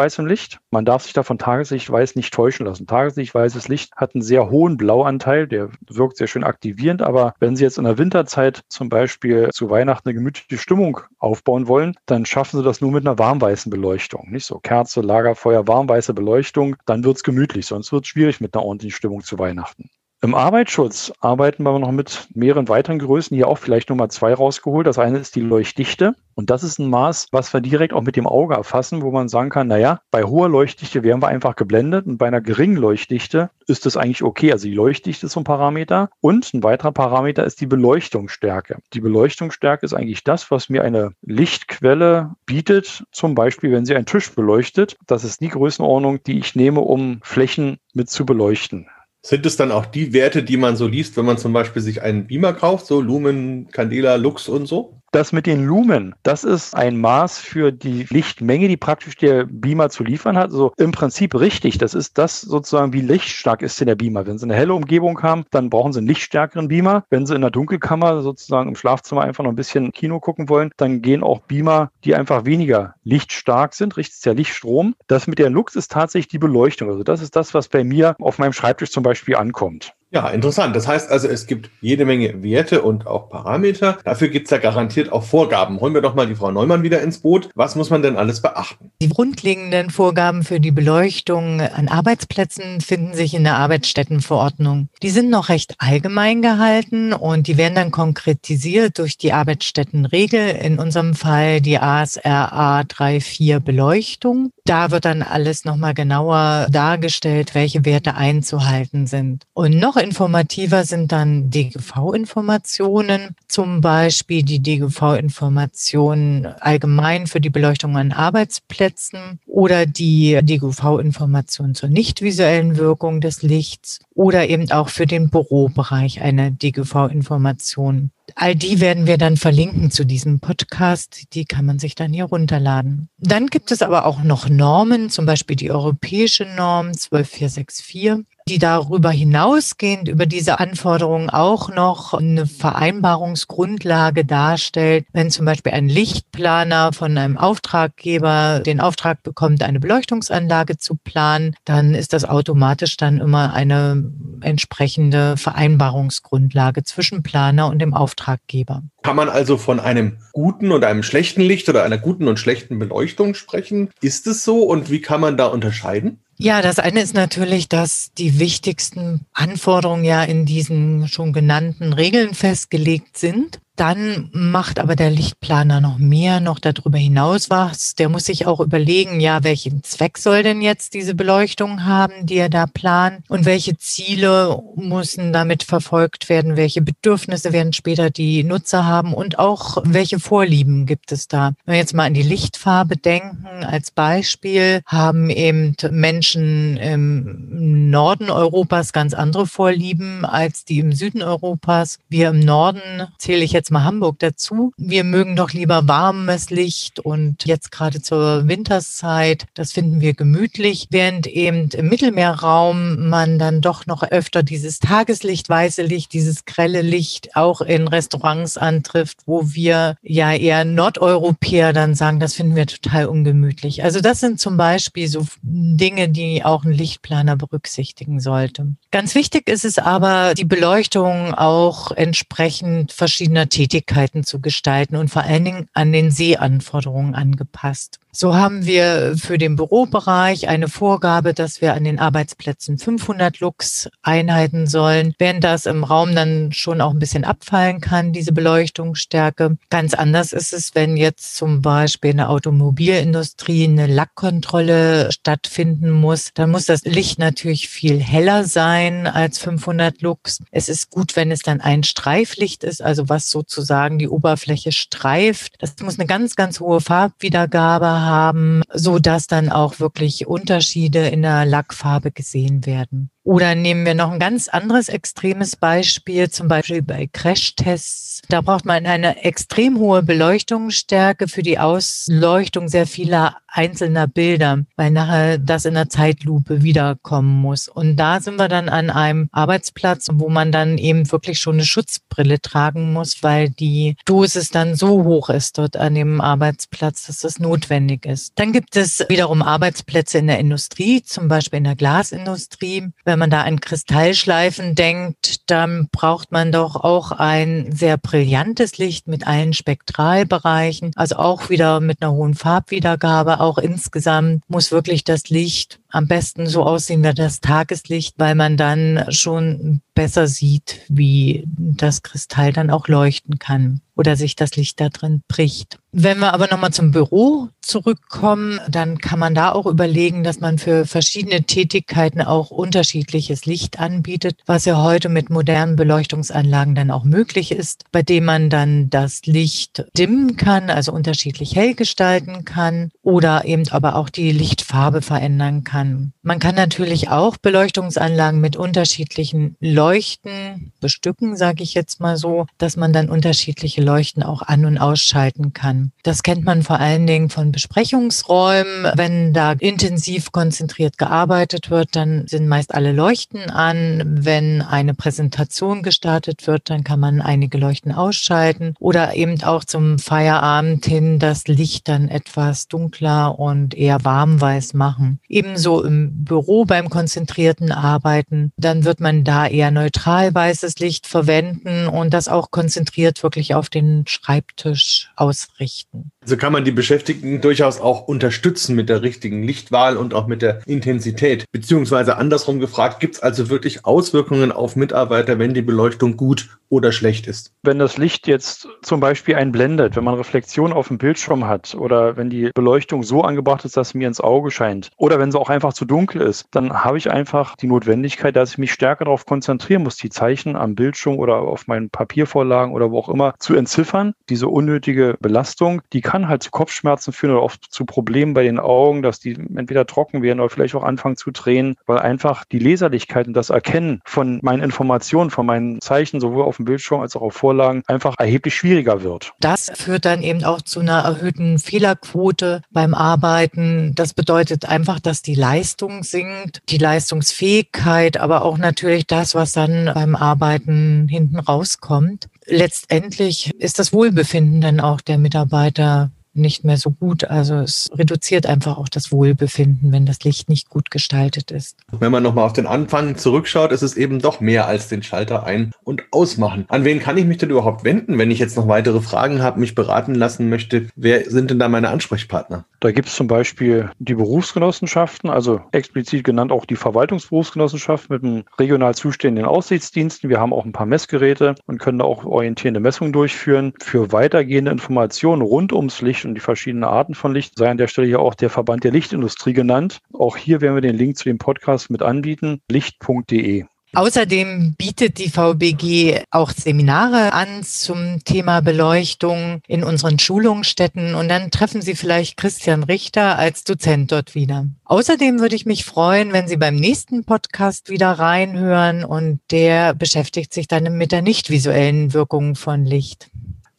Tageslichtweißem 0.05 0.27
Licht. 0.27 0.59
Man 0.69 0.85
darf 0.85 1.03
sich 1.03 1.13
da 1.13 1.23
von 1.23 1.39
Tageslichtweiß 1.39 2.15
nicht 2.15 2.31
täuschen 2.31 2.67
lassen. 2.67 2.85
Tageslichtweißes 2.85 3.67
Licht 3.69 3.95
hat 3.95 4.13
einen 4.13 4.21
sehr 4.21 4.51
hohen 4.51 4.77
Blauanteil, 4.77 5.47
der 5.47 5.69
wirkt 5.89 6.17
sehr 6.17 6.27
schön 6.27 6.43
aktivierend, 6.43 7.01
aber 7.01 7.33
wenn 7.39 7.55
Sie 7.55 7.63
jetzt 7.63 7.79
in 7.79 7.85
der 7.85 7.97
Winterzeit 7.97 8.61
zum 8.69 8.89
Beispiel 8.89 9.49
zu 9.51 9.71
Weihnachten 9.71 10.07
eine 10.07 10.15
gemütliche 10.15 10.61
Stimmung 10.61 10.99
aufbauen 11.17 11.67
wollen, 11.67 11.95
dann 12.05 12.25
schaffen 12.27 12.57
Sie 12.57 12.63
das 12.63 12.81
nur 12.81 12.91
mit 12.91 13.05
einer 13.05 13.17
warmweißen 13.17 13.71
Beleuchtung. 13.71 14.29
Nicht 14.29 14.45
so 14.45 14.59
Kerze, 14.59 15.01
Lagerfeuer, 15.01 15.67
warmweiße 15.67 16.13
Beleuchtung, 16.13 16.75
dann 16.85 17.03
wird 17.03 17.17
es 17.17 17.23
gemütlich, 17.23 17.65
sonst 17.65 17.91
wird 17.91 18.03
es 18.03 18.09
schwierig 18.09 18.41
mit 18.41 18.55
einer 18.55 18.63
ordentlichen 18.63 18.95
Stimmung 18.95 19.23
zu 19.23 19.39
Weihnachten. 19.39 19.89
Im 20.25 20.33
Arbeitsschutz 20.33 21.13
arbeiten 21.19 21.61
wir 21.61 21.77
noch 21.77 21.91
mit 21.91 22.27
mehreren 22.33 22.67
weiteren 22.67 22.97
Größen. 22.97 23.37
Hier 23.37 23.47
auch 23.47 23.59
vielleicht 23.59 23.91
Nummer 23.91 24.09
zwei 24.09 24.33
rausgeholt. 24.33 24.87
Das 24.87 24.97
eine 24.97 25.19
ist 25.19 25.35
die 25.35 25.41
Leuchtdichte. 25.41 26.15
Und 26.33 26.49
das 26.49 26.63
ist 26.63 26.79
ein 26.79 26.89
Maß, 26.89 27.27
was 27.31 27.53
wir 27.53 27.61
direkt 27.61 27.93
auch 27.93 28.01
mit 28.01 28.15
dem 28.15 28.25
Auge 28.25 28.55
erfassen, 28.55 29.03
wo 29.03 29.11
man 29.11 29.29
sagen 29.29 29.51
kann, 29.51 29.67
naja, 29.67 30.01
bei 30.09 30.23
hoher 30.23 30.49
Leuchtdichte 30.49 31.03
werden 31.03 31.21
wir 31.21 31.27
einfach 31.27 31.55
geblendet 31.55 32.07
und 32.07 32.17
bei 32.17 32.25
einer 32.25 32.41
geringen 32.41 32.75
Leuchtdichte 32.75 33.51
ist 33.67 33.85
das 33.85 33.97
eigentlich 33.97 34.23
okay. 34.23 34.51
Also 34.51 34.67
die 34.67 34.73
Leuchtdichte 34.73 35.27
ist 35.27 35.33
so 35.33 35.41
ein 35.41 35.43
Parameter 35.43 36.09
und 36.21 36.51
ein 36.55 36.63
weiterer 36.63 36.91
Parameter 36.91 37.43
ist 37.43 37.61
die 37.61 37.67
Beleuchtungsstärke. 37.67 38.79
Die 38.93 39.01
Beleuchtungsstärke 39.01 39.85
ist 39.85 39.93
eigentlich 39.93 40.23
das, 40.23 40.49
was 40.49 40.69
mir 40.69 40.83
eine 40.83 41.11
Lichtquelle 41.21 42.31
bietet, 42.47 43.03
zum 43.11 43.35
Beispiel, 43.35 43.71
wenn 43.71 43.85
sie 43.85 43.95
einen 43.95 44.07
Tisch 44.07 44.33
beleuchtet. 44.33 44.95
Das 45.05 45.23
ist 45.23 45.39
die 45.39 45.49
Größenordnung, 45.49 46.23
die 46.23 46.39
ich 46.39 46.55
nehme, 46.55 46.81
um 46.81 47.19
Flächen 47.21 47.77
mit 47.93 48.09
zu 48.09 48.25
beleuchten. 48.25 48.87
Sind 49.25 49.43
es 49.47 49.57
dann 49.57 49.71
auch 49.71 49.87
die 49.87 50.13
Werte, 50.13 50.43
die 50.43 50.55
man 50.55 50.75
so 50.75 50.85
liest, 50.85 51.17
wenn 51.17 51.25
man 51.25 51.39
zum 51.39 51.51
Beispiel 51.51 51.81
sich 51.81 52.03
einen 52.03 52.27
Beamer 52.27 52.53
kauft, 52.53 52.85
so 52.85 53.01
Lumen, 53.01 53.67
Candela, 53.71 54.17
Lux 54.17 54.47
und 54.47 54.67
so? 54.67 55.01
Das 55.15 55.31
mit 55.31 55.45
den 55.45 55.63
Lumen, 55.65 56.13
das 56.23 56.43
ist 56.43 56.75
ein 56.75 56.99
Maß 56.99 57.37
für 57.37 57.71
die 57.71 58.05
Lichtmenge, 58.09 58.67
die 58.67 58.75
praktisch 58.75 59.15
der 59.15 59.45
Beamer 59.45 59.89
zu 59.89 60.03
liefern 60.03 60.35
hat. 60.35 60.51
Also 60.51 60.73
im 60.75 60.91
Prinzip 60.91 61.39
richtig. 61.39 61.77
Das 61.77 61.93
ist 61.93 62.17
das 62.17 62.41
sozusagen, 62.41 62.91
wie 62.91 62.99
lichtstark 62.99 63.61
ist 63.61 63.79
denn 63.79 63.87
der 63.87 63.95
Beamer. 63.95 64.27
Wenn 64.27 64.37
Sie 64.37 64.43
eine 64.43 64.55
helle 64.55 64.73
Umgebung 64.73 65.23
haben, 65.23 65.45
dann 65.51 65.69
brauchen 65.69 65.93
Sie 65.93 65.99
einen 65.99 66.07
lichtstärkeren 66.09 66.67
Beamer. 66.67 67.05
Wenn 67.09 67.25
Sie 67.25 67.33
in 67.33 67.39
der 67.39 67.49
Dunkelkammer 67.49 68.23
sozusagen 68.23 68.67
im 68.67 68.75
Schlafzimmer 68.75 69.21
einfach 69.21 69.45
noch 69.45 69.51
ein 69.51 69.55
bisschen 69.55 69.93
Kino 69.93 70.19
gucken 70.19 70.49
wollen, 70.49 70.71
dann 70.75 71.01
gehen 71.01 71.23
auch 71.23 71.39
Beamer, 71.39 71.91
die 72.03 72.13
einfach 72.13 72.43
weniger 72.43 72.95
lichtstark 73.05 73.73
sind, 73.73 73.95
richtet 73.95 74.25
ja 74.25 74.33
Lichtstrom. 74.33 74.95
Das 75.07 75.27
mit 75.27 75.39
der 75.39 75.49
Lux 75.49 75.77
ist 75.77 75.93
tatsächlich 75.93 76.27
die 76.27 76.39
Beleuchtung. 76.39 76.89
Also 76.89 77.03
das 77.03 77.21
ist 77.21 77.37
das, 77.37 77.53
was 77.53 77.69
bei 77.69 77.85
mir 77.85 78.17
auf 78.19 78.37
meinem 78.37 78.51
Schreibtisch 78.51 78.91
zum 78.91 79.03
Beispiel 79.03 79.37
ankommt. 79.37 79.94
Ja, 80.11 80.29
interessant. 80.29 80.75
Das 80.75 80.87
heißt 80.87 81.11
also, 81.11 81.27
es 81.27 81.45
gibt 81.45 81.71
jede 81.81 82.05
Menge 82.05 82.41
Werte 82.41 82.83
und 82.83 83.05
auch 83.05 83.29
Parameter. 83.29 83.97
Dafür 84.05 84.29
gibt 84.29 84.45
es 84.45 84.51
ja 84.51 84.59
garantiert 84.59 85.11
auch 85.11 85.23
Vorgaben. 85.23 85.81
Holen 85.81 85.93
wir 85.93 86.01
doch 86.01 86.15
mal 86.15 86.27
die 86.27 86.35
Frau 86.35 86.51
Neumann 86.51 86.83
wieder 86.83 87.01
ins 87.01 87.19
Boot. 87.19 87.49
Was 87.53 87.75
muss 87.75 87.89
man 87.89 88.01
denn 88.01 88.15
alles 88.15 88.41
beachten? 88.41 88.91
Die 89.01 89.09
grundlegenden 89.09 89.89
Vorgaben 89.89 90.43
für 90.43 90.61
die 90.61 90.71
Beleuchtung 90.71 91.59
an 91.59 91.89
Arbeitsplätzen 91.89 92.79
finden 92.79 93.13
sich 93.13 93.33
in 93.33 93.43
der 93.43 93.57
Arbeitsstättenverordnung. 93.57 94.87
Die 95.01 95.09
sind 95.09 95.29
noch 95.29 95.49
recht 95.49 95.75
allgemein 95.79 96.41
gehalten 96.41 97.11
und 97.11 97.47
die 97.47 97.57
werden 97.57 97.75
dann 97.75 97.91
konkretisiert 97.91 98.99
durch 98.99 99.17
die 99.17 99.33
Arbeitsstättenregel, 99.33 100.49
in 100.49 100.79
unserem 100.79 101.15
Fall 101.15 101.59
die 101.59 101.77
ASRA 101.77 102.83
34 102.87 103.59
Beleuchtung. 103.65 104.51
Da 104.65 104.91
wird 104.91 105.05
dann 105.05 105.23
alles 105.23 105.65
nochmal 105.65 105.93
genauer 105.93 106.67
dargestellt, 106.71 107.53
welche 107.53 107.83
Werte 107.85 108.15
einzuhalten 108.15 109.07
sind. 109.07 109.43
Und 109.53 109.77
noch 109.77 109.94
informativer 110.03 110.83
sind 110.83 111.11
dann 111.11 111.49
DGV-Informationen, 111.49 113.35
zum 113.47 113.81
Beispiel 113.81 114.43
die 114.43 114.59
DGV-Informationen 114.59 116.45
allgemein 116.45 117.27
für 117.27 117.41
die 117.41 117.49
Beleuchtung 117.49 117.97
an 117.97 118.11
Arbeitsplätzen 118.11 119.39
oder 119.45 119.85
die 119.85 120.39
DGV-Informationen 120.41 121.75
zur 121.75 121.89
nicht 121.89 122.21
visuellen 122.21 122.77
Wirkung 122.77 123.21
des 123.21 123.41
Lichts 123.41 123.99
oder 124.13 124.47
eben 124.49 124.71
auch 124.71 124.89
für 124.89 125.05
den 125.05 125.29
Bürobereich 125.29 126.21
eine 126.21 126.51
DGV-Information. 126.51 128.11
All 128.33 128.55
die 128.55 128.81
werden 128.81 129.05
wir 129.05 129.17
dann 129.17 129.37
verlinken 129.37 129.91
zu 129.91 130.03
diesem 130.05 130.39
Podcast. 130.39 131.33
Die 131.33 131.45
kann 131.45 131.65
man 131.65 131.79
sich 131.79 131.95
dann 131.95 132.11
hier 132.11 132.25
runterladen. 132.25 133.09
Dann 133.17 133.47
gibt 133.47 133.71
es 133.71 133.81
aber 133.81 134.05
auch 134.05 134.23
noch 134.23 134.49
Normen, 134.49 135.09
zum 135.09 135.25
Beispiel 135.25 135.55
die 135.55 135.71
europäische 135.71 136.45
Norm 136.45 136.93
12464 136.93 138.25
die 138.47 138.59
darüber 138.59 139.09
hinausgehend 139.09 140.07
über 140.07 140.27
diese 140.27 140.59
Anforderungen 140.59 141.31
auch 141.31 141.73
noch 141.73 142.13
eine 142.13 142.45
Vereinbarungsgrundlage 142.45 144.23
darstellt, 144.23 145.07
wenn 145.13 145.31
zum 145.31 145.45
Beispiel 145.47 145.71
ein 145.71 145.89
Lichtplaner 145.89 146.93
von 146.93 147.17
einem 147.17 147.37
Auftraggeber 147.37 148.59
den 148.59 148.81
Auftrag 148.81 149.23
bekommt, 149.23 149.63
eine 149.63 149.79
Beleuchtungsanlage 149.79 150.77
zu 150.77 150.95
planen, 150.95 151.55
dann 151.65 151.95
ist 151.95 152.13
das 152.13 152.23
automatisch 152.23 152.97
dann 152.97 153.19
immer 153.19 153.51
eine 153.51 154.11
entsprechende 154.41 155.37
Vereinbarungsgrundlage 155.37 156.83
zwischen 156.83 157.23
Planer 157.23 157.67
und 157.67 157.79
dem 157.79 157.95
Auftraggeber. 157.95 158.83
Kann 159.01 159.15
man 159.15 159.29
also 159.29 159.57
von 159.57 159.79
einem 159.79 160.17
guten 160.33 160.71
oder 160.71 160.87
einem 160.87 161.01
schlechten 161.01 161.41
Licht 161.41 161.67
oder 161.67 161.83
einer 161.83 161.97
guten 161.97 162.27
und 162.27 162.37
schlechten 162.37 162.77
Beleuchtung 162.77 163.33
sprechen? 163.33 163.89
Ist 164.01 164.27
es 164.27 164.43
so 164.43 164.63
und 164.63 164.91
wie 164.91 165.01
kann 165.01 165.19
man 165.19 165.35
da 165.35 165.47
unterscheiden? 165.47 166.19
Ja, 166.37 166.61
das 166.61 166.79
eine 166.79 167.01
ist 167.01 167.13
natürlich, 167.13 167.69
dass 167.69 168.11
die 168.17 168.39
wichtigsten 168.39 169.25
Anforderungen 169.31 170.03
ja 170.03 170.23
in 170.23 170.45
diesen 170.45 171.07
schon 171.07 171.31
genannten 171.31 171.93
Regeln 171.93 172.33
festgelegt 172.33 173.17
sind. 173.17 173.59
Dann 173.75 174.29
macht 174.31 174.79
aber 174.79 174.95
der 174.95 175.09
Lichtplaner 175.09 175.81
noch 175.81 175.97
mehr, 175.97 176.39
noch 176.39 176.59
darüber 176.59 176.97
hinaus 176.97 177.49
was. 177.49 177.95
Der 177.95 178.09
muss 178.09 178.25
sich 178.25 178.47
auch 178.47 178.59
überlegen, 178.59 179.19
ja, 179.19 179.43
welchen 179.43 179.83
Zweck 179.83 180.17
soll 180.17 180.43
denn 180.43 180.61
jetzt 180.61 180.93
diese 180.93 181.15
Beleuchtung 181.15 181.83
haben, 181.85 182.25
die 182.25 182.37
er 182.37 182.49
da 182.49 182.67
plant 182.67 183.23
und 183.27 183.45
welche 183.45 183.77
Ziele 183.77 184.61
müssen 184.75 185.33
damit 185.33 185.63
verfolgt 185.63 186.29
werden, 186.29 186.55
welche 186.55 186.81
Bedürfnisse 186.81 187.51
werden 187.51 187.73
später 187.73 188.09
die 188.09 188.43
Nutzer 188.43 188.85
haben 188.85 189.13
und 189.13 189.39
auch 189.39 189.77
welche 189.83 190.19
Vorlieben 190.19 190.85
gibt 190.85 191.11
es 191.11 191.27
da. 191.27 191.53
Wenn 191.65 191.73
wir 191.73 191.79
jetzt 191.79 191.93
mal 191.93 192.05
an 192.05 192.13
die 192.13 192.21
Lichtfarbe 192.21 192.97
denken, 192.97 193.45
als 193.63 193.91
Beispiel 193.91 194.81
haben 194.85 195.29
eben 195.29 195.75
Menschen 195.91 196.77
im 196.77 197.89
Norden 197.89 198.29
Europas 198.29 198.93
ganz 198.93 199.13
andere 199.13 199.47
Vorlieben 199.47 200.25
als 200.25 200.65
die 200.65 200.79
im 200.79 200.93
Süden 200.93 201.21
Europas. 201.21 201.99
Wir 202.09 202.29
im 202.29 202.39
Norden 202.39 202.81
zähle 203.17 203.43
ich 203.43 203.51
jetzt 203.51 203.64
mal 203.71 203.83
Hamburg 203.83 204.19
dazu. 204.19 204.71
Wir 204.77 205.03
mögen 205.03 205.35
doch 205.35 205.53
lieber 205.53 205.87
warmes 205.87 206.49
Licht 206.49 206.99
und 206.99 207.45
jetzt 207.45 207.71
gerade 207.71 208.01
zur 208.01 208.47
Winterszeit, 208.47 209.45
das 209.53 209.71
finden 209.71 210.01
wir 210.01 210.13
gemütlich, 210.13 210.87
während 210.91 211.27
eben 211.27 211.69
im 211.69 211.89
Mittelmeerraum 211.89 213.09
man 213.09 213.39
dann 213.39 213.61
doch 213.61 213.85
noch 213.85 214.03
öfter 214.03 214.43
dieses 214.43 214.79
Tageslicht, 214.79 215.49
weiße 215.49 215.83
Licht, 215.83 216.13
dieses 216.13 216.45
grelle 216.45 216.81
Licht 216.81 217.35
auch 217.35 217.61
in 217.61 217.87
Restaurants 217.87 218.57
antrifft, 218.57 219.19
wo 219.25 219.53
wir 219.53 219.97
ja 220.01 220.33
eher 220.33 220.65
Nordeuropäer 220.65 221.73
dann 221.73 221.95
sagen, 221.95 222.19
das 222.19 222.33
finden 222.33 222.55
wir 222.55 222.67
total 222.67 223.07
ungemütlich. 223.07 223.83
Also 223.83 224.01
das 224.01 224.19
sind 224.19 224.39
zum 224.39 224.57
Beispiel 224.57 225.07
so 225.07 225.25
Dinge, 225.41 226.09
die 226.09 226.43
auch 226.43 226.63
ein 226.63 226.71
Lichtplaner 226.71 227.35
berücksichtigen 227.35 228.19
sollte. 228.19 228.75
Ganz 228.91 229.15
wichtig 229.15 229.49
ist 229.49 229.65
es 229.65 229.77
aber, 229.77 230.33
die 230.35 230.45
Beleuchtung 230.45 231.33
auch 231.33 231.91
entsprechend 231.91 232.91
verschiedener 232.91 233.49
Tätigkeiten 233.55 234.25
zu 234.25 234.41
gestalten 234.41 234.97
und 234.97 235.07
vor 235.07 235.21
allen 235.21 235.45
Dingen 235.45 235.69
an 235.71 235.93
den 235.93 236.11
Seeanforderungen 236.11 237.15
angepasst. 237.15 237.99
So 238.17 238.33
haben 238.33 238.65
wir 238.65 239.15
für 239.17 239.37
den 239.37 239.57
Bürobereich 239.57 240.47
eine 240.47 240.69
Vorgabe, 240.69 241.33
dass 241.33 241.59
wir 241.59 241.73
an 241.73 241.83
den 241.83 241.99
Arbeitsplätzen 241.99 242.77
500 242.77 243.41
Lux 243.41 243.89
einhalten 244.03 244.67
sollen, 244.67 245.13
wenn 245.19 245.41
das 245.41 245.65
im 245.65 245.83
Raum 245.83 246.15
dann 246.15 246.53
schon 246.53 246.79
auch 246.79 246.91
ein 246.91 246.99
bisschen 246.99 247.25
abfallen 247.25 247.81
kann, 247.81 248.13
diese 248.13 248.31
Beleuchtungsstärke. 248.31 249.57
Ganz 249.69 249.93
anders 249.93 250.31
ist 250.31 250.53
es, 250.53 250.75
wenn 250.75 250.95
jetzt 250.95 251.35
zum 251.35 251.61
Beispiel 251.61 252.11
in 252.11 252.17
der 252.17 252.29
Automobilindustrie 252.29 253.65
eine 253.65 253.87
Lackkontrolle 253.87 255.11
stattfinden 255.11 255.91
muss. 255.91 256.29
Dann 256.35 256.51
muss 256.51 256.67
das 256.67 256.85
Licht 256.85 257.19
natürlich 257.19 257.67
viel 257.67 257.99
heller 257.99 258.45
sein 258.45 259.07
als 259.07 259.39
500 259.39 260.01
Lux. 260.01 260.39
Es 260.51 260.69
ist 260.69 260.89
gut, 260.89 261.17
wenn 261.17 261.31
es 261.31 261.41
dann 261.41 261.59
ein 261.59 261.83
Streiflicht 261.83 262.63
ist, 262.63 262.81
also 262.81 263.09
was 263.09 263.29
sozusagen 263.29 263.99
die 263.99 264.07
Oberfläche 264.07 264.71
streift. 264.71 265.55
Das 265.59 265.73
muss 265.81 265.99
eine 265.99 266.07
ganz, 266.07 266.37
ganz 266.37 266.61
hohe 266.61 266.79
Farbwiedergabe 266.79 267.85
haben 267.87 268.04
haben, 268.05 268.61
so 268.73 268.99
dass 268.99 269.27
dann 269.27 269.49
auch 269.49 269.79
wirklich 269.79 270.27
Unterschiede 270.27 271.07
in 271.07 271.23
der 271.23 271.45
Lackfarbe 271.45 272.11
gesehen 272.11 272.65
werden. 272.65 273.09
Oder 273.25 273.55
nehmen 273.55 273.87
wir 273.87 273.95
noch 273.95 274.11
ein 274.11 274.19
ganz 274.19 274.47
anderes 274.47 274.87
extremes 274.87 275.55
Beispiel, 275.55 276.29
zum 276.29 276.47
Beispiel 276.47 276.83
bei 276.83 277.09
Crashtests. 277.11 278.21
Da 278.29 278.41
braucht 278.41 278.65
man 278.65 278.85
eine 278.85 279.23
extrem 279.23 279.79
hohe 279.79 280.03
Beleuchtungsstärke 280.03 281.27
für 281.27 281.41
die 281.41 281.57
Ausleuchtung 281.57 282.67
sehr 282.67 282.85
vieler 282.85 283.37
einzelner 283.47 284.07
Bilder, 284.07 284.65
weil 284.75 284.91
nachher 284.91 285.37
das 285.37 285.65
in 285.65 285.73
der 285.73 285.89
Zeitlupe 285.89 286.61
wiederkommen 286.61 287.41
muss. 287.41 287.67
Und 287.67 287.95
da 287.95 288.19
sind 288.19 288.37
wir 288.37 288.47
dann 288.47 288.69
an 288.69 288.89
einem 288.89 289.29
Arbeitsplatz, 289.31 290.07
wo 290.11 290.29
man 290.29 290.51
dann 290.51 290.77
eben 290.77 291.11
wirklich 291.11 291.39
schon 291.39 291.55
eine 291.55 291.65
Schutzbrille 291.65 292.41
tragen 292.41 292.93
muss, 292.93 293.23
weil 293.23 293.49
die 293.49 293.95
Dosis 294.05 294.49
dann 294.49 294.75
so 294.75 295.03
hoch 295.03 295.29
ist 295.29 295.57
dort 295.57 295.77
an 295.77 295.95
dem 295.95 296.21
Arbeitsplatz, 296.21 297.07
dass 297.07 297.19
das 297.19 297.39
notwendig 297.39 298.05
ist. 298.05 298.33
Dann 298.35 298.51
gibt 298.51 298.75
es 298.75 299.03
wiederum 299.07 299.41
Arbeitsplätze 299.41 300.17
in 300.17 300.27
der 300.27 300.39
Industrie, 300.39 301.01
zum 301.01 301.27
Beispiel 301.27 301.57
in 301.57 301.63
der 301.63 301.75
Glasindustrie. 301.75 302.89
Wenn 303.05 303.14
man 303.19 303.29
da 303.29 303.41
an 303.41 303.59
Kristallschleifen 303.59 304.75
denkt, 304.75 305.49
dann 305.49 305.89
braucht 305.91 306.31
man 306.31 306.51
doch 306.51 306.75
auch 306.75 307.11
ein 307.11 307.71
sehr 307.71 307.97
brillantes 307.97 308.77
Licht 308.77 309.07
mit 309.07 309.27
allen 309.27 309.53
Spektralbereichen, 309.53 310.91
also 310.95 311.17
auch 311.17 311.49
wieder 311.49 311.79
mit 311.79 312.01
einer 312.01 312.11
hohen 312.11 312.35
Farbwiedergabe. 312.35 313.39
Auch 313.39 313.57
insgesamt 313.57 314.43
muss 314.47 314.71
wirklich 314.71 315.03
das 315.03 315.29
Licht 315.29 315.79
am 315.89 316.07
besten 316.07 316.47
so 316.47 316.63
aussehen 316.63 317.03
wie 317.03 317.13
das 317.13 317.39
Tageslicht, 317.39 318.15
weil 318.17 318.35
man 318.35 318.57
dann 318.57 319.05
schon 319.09 319.81
besser 319.95 320.27
sieht, 320.27 320.81
wie 320.89 321.45
das 321.47 322.03
Kristall 322.03 322.53
dann 322.53 322.69
auch 322.69 322.87
leuchten 322.87 323.39
kann 323.39 323.81
oder 323.95 324.17
sich 324.17 324.35
das 324.35 324.55
Licht 324.57 324.79
da 324.81 324.89
drin 324.89 325.21
bricht. 325.27 325.79
Wenn 325.93 326.19
wir 326.19 326.33
aber 326.33 326.47
nochmal 326.47 326.73
zum 326.73 326.91
Büro 326.91 327.47
zurückkommen, 327.61 328.59
dann 328.69 328.97
kann 328.97 329.17
man 329.17 329.33
da 329.33 329.53
auch 329.53 329.65
überlegen, 329.65 330.25
dass 330.25 330.41
man 330.41 330.59
für 330.59 330.85
verschiedene 330.85 331.43
Tätigkeiten 331.43 332.21
auch 332.21 332.51
unterschiedliches 332.51 333.45
Licht 333.45 333.79
anbietet, 333.79 334.41
was 334.45 334.65
ja 334.65 334.83
heute 334.83 335.07
mit 335.07 335.29
modernen 335.29 335.77
Beleuchtungsanlagen 335.77 336.75
dann 336.75 336.91
auch 336.91 337.05
möglich 337.05 337.53
ist, 337.53 337.85
bei 337.93 338.01
dem 338.01 338.25
man 338.25 338.49
dann 338.49 338.89
das 338.89 339.25
Licht 339.25 339.85
dimmen 339.97 340.35
kann, 340.35 340.69
also 340.69 340.91
unterschiedlich 340.91 341.55
hell 341.55 341.75
gestalten 341.75 342.43
kann 342.43 342.91
oder 343.01 343.45
eben 343.45 343.69
aber 343.69 343.95
auch 343.95 344.09
die 344.09 344.33
Lichtfarbe 344.33 345.01
verändern 345.01 345.63
kann. 345.63 345.84
Man 346.21 346.39
kann 346.39 346.55
natürlich 346.55 347.09
auch 347.09 347.37
Beleuchtungsanlagen 347.37 348.41
mit 348.41 348.55
unterschiedlichen 348.55 349.55
Leuchten 349.59 350.71
bestücken, 350.79 351.35
sage 351.35 351.63
ich 351.63 351.73
jetzt 351.73 351.99
mal 351.99 352.17
so, 352.17 352.45
dass 352.57 352.77
man 352.77 352.93
dann 352.93 353.09
unterschiedliche 353.09 353.81
Leuchten 353.81 354.23
auch 354.23 354.41
an- 354.41 354.65
und 354.65 354.77
ausschalten 354.77 355.53
kann. 355.53 355.91
Das 356.03 356.23
kennt 356.23 356.45
man 356.45 356.63
vor 356.63 356.79
allen 356.79 357.07
Dingen 357.07 357.29
von 357.29 357.51
Besprechungsräumen. 357.51 358.91
Wenn 358.95 359.33
da 359.33 359.53
intensiv 359.53 360.31
konzentriert 360.31 360.97
gearbeitet 360.97 361.69
wird, 361.69 361.95
dann 361.95 362.27
sind 362.27 362.47
meist 362.47 362.73
alle 362.73 362.91
Leuchten 362.91 363.49
an. 363.49 364.03
Wenn 364.05 364.61
eine 364.61 364.93
Präsentation 364.93 365.83
gestartet 365.83 366.47
wird, 366.47 366.69
dann 366.69 366.83
kann 366.83 366.99
man 366.99 367.21
einige 367.21 367.57
Leuchten 367.57 367.91
ausschalten 367.91 368.75
oder 368.79 369.15
eben 369.15 369.41
auch 369.43 369.63
zum 369.63 369.99
Feierabend 369.99 370.85
hin 370.85 371.19
das 371.19 371.47
Licht 371.47 371.87
dann 371.87 372.07
etwas 372.07 372.67
dunkler 372.67 373.37
und 373.37 373.75
eher 373.75 374.03
warmweiß 374.03 374.73
machen. 374.73 375.19
Ebenso 375.27 375.64
im 375.65 376.23
Büro 376.23 376.65
beim 376.65 376.89
konzentrierten 376.89 377.71
Arbeiten, 377.71 378.51
dann 378.57 378.85
wird 378.85 378.99
man 378.99 379.23
da 379.23 379.47
eher 379.47 379.71
neutral 379.71 380.33
weißes 380.33 380.79
Licht 380.79 381.07
verwenden 381.07 381.87
und 381.87 382.13
das 382.13 382.27
auch 382.27 382.51
konzentriert 382.51 383.23
wirklich 383.23 383.55
auf 383.55 383.69
den 383.69 384.05
Schreibtisch 384.07 385.09
ausrichten. 385.15 386.11
So 386.23 386.37
kann 386.37 386.53
man 386.53 386.65
die 386.65 386.71
Beschäftigten 386.71 387.41
durchaus 387.41 387.79
auch 387.79 388.07
unterstützen 388.07 388.75
mit 388.75 388.89
der 388.89 389.01
richtigen 389.01 389.43
Lichtwahl 389.43 389.97
und 389.97 390.13
auch 390.13 390.27
mit 390.27 390.41
der 390.41 390.61
Intensität. 390.65 391.45
Beziehungsweise 391.51 392.17
andersrum 392.17 392.59
gefragt, 392.59 392.99
gibt 392.99 393.15
es 393.15 393.21
also 393.21 393.49
wirklich 393.49 393.85
Auswirkungen 393.85 394.51
auf 394.51 394.75
Mitarbeiter, 394.75 395.37
wenn 395.37 395.53
die 395.53 395.61
Beleuchtung 395.61 396.17
gut 396.17 396.57
oder 396.69 396.91
schlecht 396.91 397.27
ist? 397.27 397.53
Wenn 397.63 397.79
das 397.79 397.97
Licht 397.97 398.27
jetzt 398.27 398.67
zum 398.81 398.99
Beispiel 398.99 399.35
einblendet, 399.35 399.95
wenn 399.95 400.03
man 400.03 400.15
Reflexion 400.15 400.73
auf 400.73 400.87
dem 400.87 400.97
Bildschirm 400.97 401.47
hat 401.47 401.75
oder 401.75 402.17
wenn 402.17 402.29
die 402.29 402.49
Beleuchtung 402.53 403.03
so 403.03 403.21
angebracht 403.21 403.65
ist, 403.65 403.77
dass 403.77 403.93
mir 403.93 404.07
ins 404.07 404.19
Auge 404.19 404.51
scheint 404.51 404.89
oder 404.97 405.19
wenn 405.19 405.31
sie 405.31 405.39
auch 405.39 405.49
einfach 405.55 405.73
zu 405.73 405.85
dunkel 405.85 406.21
ist, 406.21 406.47
dann 406.51 406.83
habe 406.83 406.97
ich 406.97 407.09
einfach 407.09 407.55
die 407.55 407.67
Notwendigkeit, 407.67 408.35
dass 408.35 408.51
ich 408.51 408.57
mich 408.57 408.73
stärker 408.73 409.05
darauf 409.05 409.25
konzentrieren 409.25 409.83
muss, 409.83 409.95
die 409.97 410.09
Zeichen 410.09 410.55
am 410.55 410.75
Bildschirm 410.75 411.17
oder 411.17 411.37
auf 411.37 411.67
meinen 411.67 411.89
Papiervorlagen 411.89 412.73
oder 412.73 412.91
wo 412.91 412.99
auch 412.99 413.09
immer 413.09 413.33
zu 413.39 413.55
entziffern. 413.55 414.13
Diese 414.29 414.47
unnötige 414.47 415.17
Belastung, 415.19 415.81
die 415.93 416.01
kann 416.01 416.27
halt 416.27 416.43
zu 416.43 416.51
Kopfschmerzen 416.51 417.13
führen 417.13 417.31
oder 417.31 417.43
oft 417.43 417.65
zu 417.71 417.85
Problemen 417.85 418.33
bei 418.33 418.43
den 418.43 418.59
Augen, 418.59 419.01
dass 419.01 419.19
die 419.19 419.33
entweder 419.55 419.85
trocken 419.85 420.21
werden 420.21 420.39
oder 420.39 420.49
vielleicht 420.49 420.75
auch 420.75 420.83
anfangen 420.83 421.15
zu 421.15 421.31
drehen, 421.31 421.75
weil 421.85 421.99
einfach 421.99 422.45
die 422.45 422.59
Leserlichkeit 422.59 423.27
und 423.27 423.33
das 423.33 423.49
Erkennen 423.49 424.01
von 424.05 424.39
meinen 424.43 424.61
Informationen, 424.61 425.29
von 425.29 425.45
meinen 425.45 425.81
Zeichen, 425.81 426.19
sowohl 426.19 426.43
auf 426.43 426.57
dem 426.57 426.65
Bildschirm 426.65 427.01
als 427.01 427.15
auch 427.15 427.21
auf 427.21 427.33
Vorlagen, 427.33 427.83
einfach 427.87 428.15
erheblich 428.19 428.55
schwieriger 428.55 429.03
wird. 429.03 429.31
Das 429.39 429.71
führt 429.75 430.05
dann 430.05 430.21
eben 430.21 430.43
auch 430.43 430.61
zu 430.61 430.81
einer 430.81 430.99
erhöhten 430.99 431.59
Fehlerquote 431.59 432.61
beim 432.71 432.93
Arbeiten. 432.93 433.93
Das 433.95 434.13
bedeutet 434.13 434.65
einfach, 434.67 434.99
dass 434.99 435.21
die 435.21 435.35
Leistung 435.45 436.03
sinkt, 436.03 436.61
die 436.69 436.77
Leistungsfähigkeit, 436.77 438.17
aber 438.17 438.43
auch 438.43 438.57
natürlich 438.57 439.05
das, 439.07 439.35
was 439.35 439.51
dann 439.51 439.91
beim 439.93 440.15
Arbeiten 440.15 441.07
hinten 441.07 441.39
rauskommt 441.39 442.27
letztendlich 442.47 443.51
ist 443.59 443.79
das 443.79 443.93
Wohlbefinden 443.93 444.61
dann 444.61 444.79
auch 444.79 445.01
der 445.01 445.17
Mitarbeiter 445.17 446.11
nicht 446.37 446.65
mehr 446.65 446.75
so 446.75 446.91
gut. 446.91 447.23
Also 447.23 447.55
es 447.55 447.89
reduziert 447.93 448.45
einfach 448.45 448.77
auch 448.77 448.89
das 448.89 449.11
Wohlbefinden, 449.11 449.93
wenn 449.93 450.05
das 450.05 450.19
Licht 450.23 450.49
nicht 450.49 450.69
gut 450.69 450.91
gestaltet 450.91 451.49
ist. 451.49 451.77
Wenn 451.91 452.11
man 452.11 452.23
nochmal 452.23 452.45
auf 452.45 452.53
den 452.53 452.67
Anfang 452.67 453.15
zurückschaut, 453.15 453.71
ist 453.71 453.81
es 453.81 453.95
eben 453.95 454.19
doch 454.19 454.41
mehr 454.41 454.67
als 454.67 454.89
den 454.89 455.01
Schalter 455.01 455.45
ein- 455.45 455.71
und 455.85 456.03
ausmachen. 456.11 456.65
An 456.67 456.83
wen 456.83 456.99
kann 456.99 457.17
ich 457.17 457.25
mich 457.25 457.37
denn 457.37 457.51
überhaupt 457.51 457.85
wenden, 457.85 458.17
wenn 458.17 458.31
ich 458.31 458.39
jetzt 458.39 458.57
noch 458.57 458.67
weitere 458.67 458.99
Fragen 458.99 459.41
habe, 459.41 459.61
mich 459.61 459.75
beraten 459.75 460.13
lassen 460.13 460.49
möchte? 460.49 460.87
Wer 460.97 461.29
sind 461.29 461.51
denn 461.51 461.59
da 461.59 461.69
meine 461.69 461.89
Ansprechpartner? 461.89 462.65
Da 462.85 462.91
gibt 462.91 463.07
es 463.07 463.15
zum 463.15 463.25
Beispiel 463.25 463.89
die 463.97 464.13
Berufsgenossenschaften, 464.13 465.27
also 465.31 465.59
explizit 465.71 466.23
genannt 466.23 466.51
auch 466.51 466.65
die 466.65 466.75
Verwaltungsberufsgenossenschaft 466.75 468.11
mit 468.11 468.23
einem 468.23 468.43
regional 468.59 468.93
zuständigen 468.93 469.47
Aussichtsdiensten. 469.47 470.29
Wir 470.29 470.39
haben 470.39 470.53
auch 470.53 470.65
ein 470.65 470.71
paar 470.71 470.85
Messgeräte 470.85 471.55
und 471.65 471.79
können 471.79 471.97
da 471.97 472.05
auch 472.05 472.25
orientierende 472.25 472.79
Messungen 472.79 473.11
durchführen. 473.11 473.73
Für 473.81 474.11
weitergehende 474.11 474.69
Informationen 474.69 475.41
rund 475.41 475.73
ums 475.73 476.01
Licht 476.01 476.25
und 476.25 476.35
die 476.35 476.41
verschiedenen 476.41 476.83
Arten 476.83 477.15
von 477.15 477.33
Licht 477.33 477.57
sei 477.57 477.71
an 477.71 477.79
der 477.79 477.87
Stelle 477.87 478.07
ja 478.07 478.19
auch 478.19 478.35
der 478.35 478.51
Verband 478.51 478.83
der 478.83 478.91
Lichtindustrie 478.91 479.53
genannt. 479.53 479.97
Auch 480.13 480.37
hier 480.37 480.61
werden 480.61 480.75
wir 480.75 480.81
den 480.81 480.95
Link 480.95 481.17
zu 481.17 481.23
dem 481.23 481.39
Podcast 481.39 481.89
mit 481.89 482.03
anbieten, 482.03 482.61
licht.de. 482.69 483.65
Außerdem 483.95 484.75
bietet 484.77 485.19
die 485.19 485.29
VBG 485.29 486.23
auch 486.29 486.51
Seminare 486.51 487.31
an 487.31 487.63
zum 487.63 488.23
Thema 488.25 488.61
Beleuchtung 488.61 489.61
in 489.67 489.85
unseren 489.85 490.19
Schulungsstätten 490.19 491.15
und 491.15 491.29
dann 491.29 491.49
treffen 491.49 491.81
Sie 491.81 491.95
vielleicht 491.95 492.35
Christian 492.35 492.83
Richter 492.83 493.37
als 493.37 493.63
Dozent 493.63 494.11
dort 494.11 494.35
wieder. 494.35 494.67
Außerdem 494.83 495.39
würde 495.39 495.55
ich 495.55 495.65
mich 495.65 495.85
freuen, 495.85 496.33
wenn 496.33 496.49
Sie 496.49 496.57
beim 496.57 496.75
nächsten 496.75 497.23
Podcast 497.23 497.89
wieder 497.89 498.11
reinhören 498.11 499.05
und 499.05 499.39
der 499.49 499.93
beschäftigt 499.93 500.53
sich 500.53 500.67
dann 500.67 500.97
mit 500.97 501.13
der 501.13 501.21
nicht 501.21 501.49
visuellen 501.49 502.13
Wirkung 502.13 502.55
von 502.55 502.83
Licht. 502.83 503.29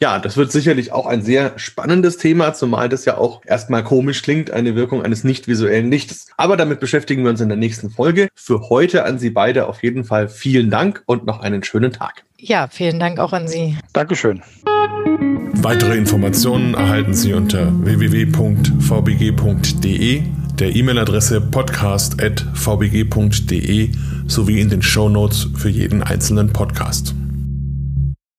Ja, 0.01 0.19
das 0.19 0.37
wird 0.37 0.51
sicherlich 0.53 0.93
auch 0.93 1.07
ein 1.07 1.23
sehr 1.23 1.59
spannendes 1.59 2.19
Thema, 2.19 2.53
zumal 2.53 2.91
das 2.91 3.07
ja 3.07 3.17
auch 3.17 3.41
erstmal 3.47 3.83
komisch 3.83 4.21
klingt, 4.23 4.51
eine 4.51 4.75
Wirkung 4.75 5.03
eines 5.03 5.25
nicht 5.25 5.49
visuellen 5.49 5.91
Lichtes. 5.91 6.27
Aber 6.37 6.59
damit 6.59 6.81
beschäftigen 6.81 7.23
wir 7.23 7.31
uns 7.31 7.41
in 7.41 7.49
der 7.49 7.57
nächsten 7.57 7.89
Folge. 7.89 8.29
Für 8.35 8.69
heute 8.69 9.05
an 9.05 9.19
Sie 9.19 9.31
beide 9.31 9.69
auf 9.69 9.83
jeden 9.83 10.05
Fall 10.05 10.29
vielen 10.29 10.69
Dank 10.71 11.03
und 11.07 11.25
noch 11.25 11.41
einen 11.41 11.63
schönen 11.63 11.93
Tag. 11.93 12.25
Ja, 12.39 12.69
vielen 12.71 13.01
Dank 13.01 13.19
auch 13.19 13.33
an 13.33 13.49
Sie. 13.49 13.79
Dankeschön. 13.95 14.43
Weitere 15.55 15.97
Informationen 15.97 16.75
erhalten 16.75 17.15
Sie 17.15 17.33
unter 17.33 17.73
www.vbg.de, 17.83 18.63
der 20.59 20.77
E-Mail-Adresse 20.77 21.41
podcast.vbg.de 21.41 23.93
sowie 24.27 24.61
in 24.61 24.69
den 24.69 24.83
Show 24.83 25.09
Notes 25.09 25.49
für 25.57 25.71
jeden 25.71 26.03
einzelnen 26.03 26.53
Podcast. 26.53 27.15